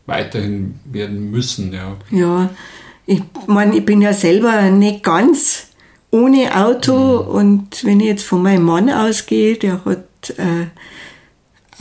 weiterhin 0.05 0.79
werden 0.85 1.29
müssen. 1.29 1.73
Ja, 1.73 1.97
ja 2.09 2.49
ich 3.05 3.21
meine, 3.47 3.75
ich 3.75 3.85
bin 3.85 4.01
ja 4.01 4.13
selber 4.13 4.61
nicht 4.69 5.03
ganz 5.03 5.67
ohne 6.09 6.55
Auto 6.55 7.23
mhm. 7.23 7.27
und 7.27 7.83
wenn 7.83 7.99
ich 7.99 8.07
jetzt 8.07 8.23
von 8.23 8.43
meinem 8.43 8.63
Mann 8.63 8.89
ausgehe, 8.89 9.57
der 9.57 9.83
hat 9.83 10.29
äh, 10.37 10.67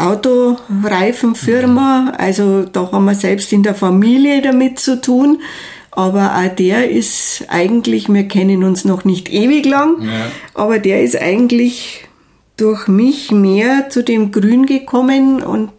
Autoreifenfirma. 0.06 2.14
Also 2.16 2.64
da 2.64 2.90
haben 2.92 3.04
wir 3.04 3.14
selbst 3.14 3.52
in 3.52 3.62
der 3.62 3.74
Familie 3.74 4.40
damit 4.42 4.78
zu 4.78 5.00
tun. 5.00 5.40
Aber 5.90 6.36
auch 6.36 6.54
der 6.54 6.90
ist 6.90 7.44
eigentlich, 7.48 8.08
wir 8.08 8.28
kennen 8.28 8.64
uns 8.64 8.84
noch 8.84 9.04
nicht 9.04 9.32
ewig 9.32 9.66
lang, 9.66 10.02
ja. 10.02 10.30
aber 10.54 10.78
der 10.78 11.02
ist 11.02 11.20
eigentlich 11.20 12.06
durch 12.56 12.86
mich 12.86 13.32
mehr 13.32 13.90
zu 13.90 14.04
dem 14.04 14.30
Grün 14.30 14.66
gekommen 14.66 15.42
und 15.42 15.70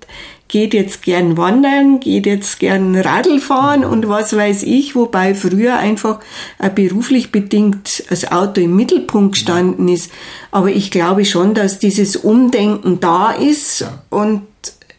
geht 0.51 0.73
jetzt 0.73 1.01
gern 1.01 1.37
wandern, 1.37 2.01
geht 2.01 2.25
jetzt 2.25 2.59
gern 2.59 2.93
Radl 2.97 3.39
fahren 3.39 3.85
und 3.85 4.09
was 4.09 4.35
weiß 4.35 4.63
ich, 4.63 4.95
wobei 4.95 5.33
früher 5.33 5.77
einfach 5.77 6.19
beruflich 6.75 7.31
bedingt 7.31 8.03
das 8.09 8.29
Auto 8.29 8.59
im 8.59 8.75
Mittelpunkt 8.75 9.35
gestanden 9.35 9.87
ist. 9.87 10.11
Aber 10.51 10.69
ich 10.69 10.91
glaube 10.91 11.23
schon, 11.23 11.53
dass 11.53 11.79
dieses 11.79 12.17
Umdenken 12.17 12.99
da 12.99 13.31
ist 13.31 13.79
ja. 13.79 14.03
und 14.09 14.41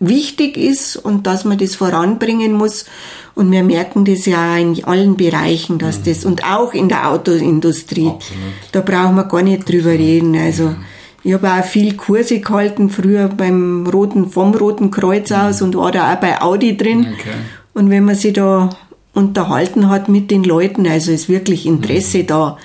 wichtig 0.01 0.57
ist 0.57 0.97
und 0.97 1.27
dass 1.27 1.45
man 1.45 1.59
das 1.59 1.75
voranbringen 1.75 2.55
muss. 2.55 2.87
Und 3.35 3.51
wir 3.51 3.63
merken 3.63 4.07
das 4.07 4.25
ja 4.25 4.57
in 4.57 4.83
allen 4.85 5.19
Bereichen, 5.19 5.79
dass 5.79 5.99
mhm. 5.99 6.05
das, 6.05 6.25
und 6.25 6.45
auch 6.45 6.73
in 6.73 6.89
der 6.89 7.11
Autoindustrie, 7.11 8.09
Absolut. 8.09 8.53
da 8.73 8.81
brauchen 8.81 9.17
wir 9.17 9.25
gar 9.25 9.43
nicht 9.43 9.71
drüber 9.71 9.91
reden. 9.91 10.35
Also, 10.35 10.71
mhm. 10.71 10.77
Ich 11.25 11.33
habe 11.33 11.51
auch 11.53 11.65
viel 11.65 11.97
Kurse 11.97 12.41
gehalten, 12.41 12.91
früher 12.91 13.29
beim 13.29 13.87
Roten, 13.87 14.31
vom 14.31 14.55
Roten 14.55 14.91
Kreuz 14.91 15.31
mhm. 15.31 15.37
aus 15.37 15.63
und 15.63 15.77
war 15.77 15.93
da 15.93 16.13
auch 16.13 16.21
bei 16.21 16.41
Audi 16.41 16.77
drin. 16.77 17.15
Okay. 17.15 17.31
Und 17.75 17.91
wenn 17.91 18.05
man 18.05 18.17
sich 18.17 18.33
da 18.33 18.71
unterhalten 19.15 19.89
hat 19.89 20.09
mit 20.09 20.31
den 20.31 20.45
Leuten, 20.45 20.87
also 20.87 21.13
ist 21.13 21.29
wirklich 21.29 21.67
Interesse 21.67 22.19
mhm. 22.19 22.27
da. 22.27 22.39
Ja. 22.39 22.57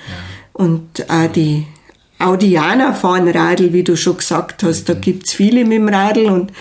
Und 0.64 1.08
auch 1.08 1.28
die 1.28 1.66
Audianer 2.18 2.94
fahren 2.94 3.28
Radl, 3.28 3.72
wie 3.72 3.84
du 3.84 3.96
schon 3.96 4.16
gesagt 4.16 4.64
hast, 4.64 4.88
da 4.88 4.94
mhm. 4.94 5.00
gibt's 5.02 5.32
viele 5.32 5.64
mit 5.64 5.78
dem 5.78 5.88
Radl 5.88 6.26
und 6.26 6.52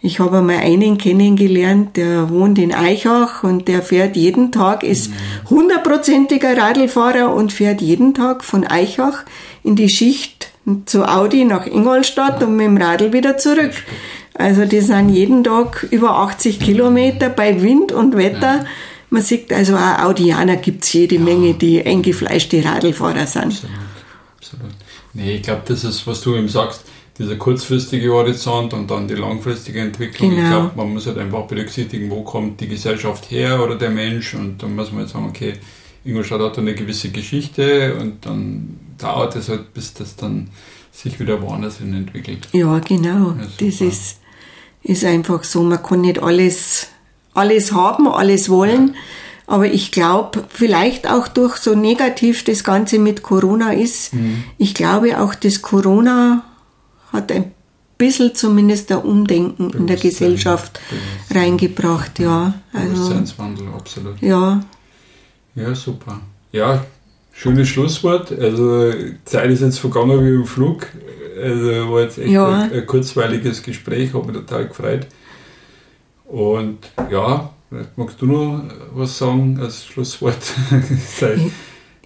ich 0.00 0.20
habe 0.20 0.38
einmal 0.38 0.58
einen 0.58 0.98
kennengelernt, 0.98 1.96
der 1.96 2.28
wohnt 2.28 2.58
in 2.58 2.74
Eichach 2.74 3.42
und 3.42 3.68
der 3.68 3.80
fährt 3.80 4.16
jeden 4.16 4.52
Tag, 4.52 4.82
ist 4.82 5.10
mhm. 5.10 5.50
hundertprozentiger 5.50 6.56
Radlfahrer 6.56 7.34
und 7.34 7.52
fährt 7.52 7.80
jeden 7.80 8.14
Tag 8.14 8.44
von 8.44 8.64
Eichach 8.64 9.24
in 9.62 9.76
die 9.76 9.88
Schicht 9.88 10.53
zu 10.86 11.04
Audi 11.04 11.44
nach 11.44 11.66
Ingolstadt 11.66 12.42
und 12.42 12.56
mit 12.56 12.66
dem 12.66 12.76
Radl 12.76 13.12
wieder 13.12 13.36
zurück. 13.36 13.72
Also 14.34 14.64
die 14.64 14.80
sind 14.80 15.10
jeden 15.10 15.44
Tag 15.44 15.86
über 15.90 16.18
80 16.18 16.58
Kilometer 16.58 17.28
bei 17.28 17.62
Wind 17.62 17.92
und 17.92 18.16
Wetter. 18.16 18.64
Man 19.10 19.22
sieht 19.22 19.52
also 19.52 19.76
auch 19.76 20.04
Audianer 20.04 20.56
gibt 20.56 20.82
es 20.82 20.92
jede 20.92 21.18
Menge, 21.18 21.54
die 21.54 21.84
eingefleischte 21.84 22.64
Radlfahrer 22.64 23.26
sind. 23.26 23.46
Absolut, 23.46 23.70
absolut. 24.38 24.72
Nee, 25.12 25.36
ich 25.36 25.42
glaube, 25.42 25.62
das 25.66 25.84
ist, 25.84 26.06
was 26.06 26.20
du 26.22 26.34
eben 26.34 26.48
sagst, 26.48 26.84
dieser 27.18 27.36
kurzfristige 27.36 28.10
Horizont 28.10 28.72
und 28.72 28.90
dann 28.90 29.06
die 29.06 29.14
langfristige 29.14 29.80
Entwicklung. 29.80 30.30
Genau. 30.30 30.42
Ich 30.42 30.48
glaube, 30.48 30.72
man 30.74 30.92
muss 30.92 31.06
halt 31.06 31.18
einfach 31.18 31.46
berücksichtigen, 31.46 32.10
wo 32.10 32.22
kommt 32.22 32.60
die 32.60 32.66
Gesellschaft 32.66 33.30
her 33.30 33.62
oder 33.62 33.76
der 33.76 33.90
Mensch 33.90 34.34
und 34.34 34.60
dann 34.60 34.74
muss 34.74 34.90
man 34.90 35.02
jetzt 35.02 35.12
sagen, 35.12 35.26
okay, 35.28 35.54
Ingolstadt 36.04 36.40
hat 36.40 36.58
eine 36.58 36.74
gewisse 36.74 37.10
Geschichte 37.10 37.96
und 37.96 38.26
dann 38.26 38.78
dauert 38.98 39.36
es 39.36 39.48
halt, 39.48 39.72
bis 39.72 39.94
das 39.94 40.16
dann 40.16 40.50
sich 40.92 41.18
wieder 41.18 41.42
woanders 41.42 41.78
hin 41.78 41.94
entwickelt. 41.94 42.48
Ja, 42.52 42.78
genau. 42.78 43.30
Ja, 43.30 43.46
das 43.58 43.80
ist, 43.80 44.20
ist 44.82 45.04
einfach 45.04 45.42
so. 45.44 45.62
Man 45.62 45.82
kann 45.82 46.02
nicht 46.02 46.22
alles, 46.22 46.88
alles 47.32 47.72
haben, 47.72 48.06
alles 48.06 48.48
wollen. 48.48 48.88
Ja. 48.88 48.94
Aber 49.46 49.66
ich 49.66 49.90
glaube, 49.92 50.44
vielleicht 50.48 51.10
auch 51.10 51.28
durch 51.28 51.56
so 51.56 51.74
negativ 51.74 52.44
das 52.44 52.64
Ganze 52.64 52.98
mit 52.98 53.22
Corona 53.22 53.72
ist, 53.72 54.14
mhm. 54.14 54.44
ich 54.56 54.74
glaube 54.74 55.20
auch, 55.20 55.34
dass 55.34 55.60
Corona 55.60 56.44
hat 57.12 57.30
ein 57.30 57.52
bisschen 57.98 58.34
zumindest 58.34 58.90
ein 58.90 58.98
Umdenken 58.98 59.70
in 59.70 59.86
der 59.86 59.96
Gesellschaft 59.96 60.80
reingebracht, 61.30 62.18
ja. 62.18 62.54
Also, 62.72 62.88
Bewusstseinswandel, 62.88 63.68
absolut. 63.76 64.22
ja, 64.22 64.64
Ja, 65.54 65.74
super. 65.74 66.20
Ja, 66.52 66.84
schönes 67.32 67.68
Schlusswort. 67.68 68.32
Also, 68.38 68.92
Zeit 69.24 69.50
ist 69.50 69.60
jetzt 69.62 69.78
vergangen 69.78 70.24
wie 70.24 70.34
im 70.34 70.44
Flug. 70.46 70.86
Also, 71.40 71.90
war 71.92 72.02
jetzt 72.02 72.18
echt 72.18 72.30
Ja. 72.30 72.48
ein, 72.62 72.72
ein 72.72 72.86
kurzweiliges 72.86 73.62
Gespräch, 73.62 74.14
habe 74.14 74.26
mich 74.26 74.36
total 74.36 74.68
gefreut. 74.68 75.06
Und 76.26 76.78
ja, 77.10 77.50
vielleicht 77.68 77.96
magst 77.98 78.20
du 78.22 78.26
noch 78.26 78.62
was 78.94 79.18
sagen 79.18 79.58
als 79.60 79.84
Schlusswort? 79.84 80.38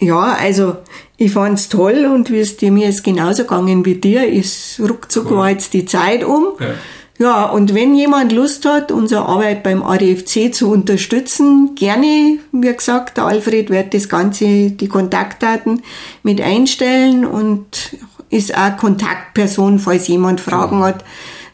Ja, 0.01 0.37
also 0.41 0.77
ich 1.17 1.33
fand's 1.33 1.69
toll 1.69 2.09
und 2.15 2.31
wie 2.31 2.39
es 2.39 2.57
dir 2.57 2.71
mir 2.71 2.89
ist 2.89 3.03
genauso 3.03 3.43
gegangen 3.43 3.85
wie 3.85 3.97
dir, 3.97 4.29
ist 4.29 4.79
ruckzuck 4.79 5.29
war 5.33 5.51
jetzt 5.51 5.75
die 5.75 5.87
Zeit 5.87 6.23
um. 6.23 6.53
Ja. 6.61 6.69
Ja, 7.19 7.47
und 7.47 7.75
wenn 7.75 7.97
jemand 7.97 8.31
Lust 8.33 8.65
hat, 8.65 8.93
unsere 8.93 9.27
Arbeit 9.27 9.65
beim 9.65 9.83
ADFC 9.83 10.55
zu 10.55 10.71
unterstützen, 10.71 11.75
gerne, 11.75 12.39
wie 12.53 12.73
gesagt, 12.73 13.17
der 13.17 13.25
Alfred 13.25 13.71
wird 13.71 13.93
das 13.93 14.09
Ganze, 14.09 14.71
die 14.71 14.89
Kontaktdaten 14.89 15.83
mit 16.23 16.41
einstellen 16.41 17.25
und 17.27 17.97
ist 18.31 18.57
auch 18.57 18.77
Kontaktperson, 18.77 19.81
falls 19.81 20.07
jemand 20.07 20.41
Fragen 20.41 20.81
hat, 20.83 21.05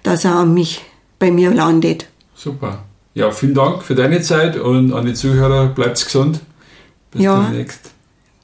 dass 0.03 0.25
er 0.27 0.35
an 0.35 0.53
mich 0.53 0.83
bei 1.19 1.31
mir 1.31 1.51
landet. 1.53 2.09
Super. 2.35 2.85
Ja, 3.15 3.31
vielen 3.31 3.55
Dank 3.55 3.83
für 3.83 3.95
deine 3.95 4.21
Zeit 4.21 4.57
und 4.57 4.93
an 4.93 5.07
die 5.07 5.15
Zuhörer, 5.15 5.69
bleibt 5.69 6.05
gesund. 6.05 6.41
Bis 7.11 7.23
Ja. 7.23 7.45
demnächst. 7.45 7.93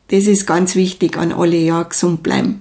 Das 0.09 0.27
ist 0.27 0.47
ganz 0.47 0.75
wichtig 0.75 1.19
an 1.19 1.33
alle, 1.33 1.57
ja, 1.57 1.83
gesund 1.83 2.23
bleiben. 2.23 2.61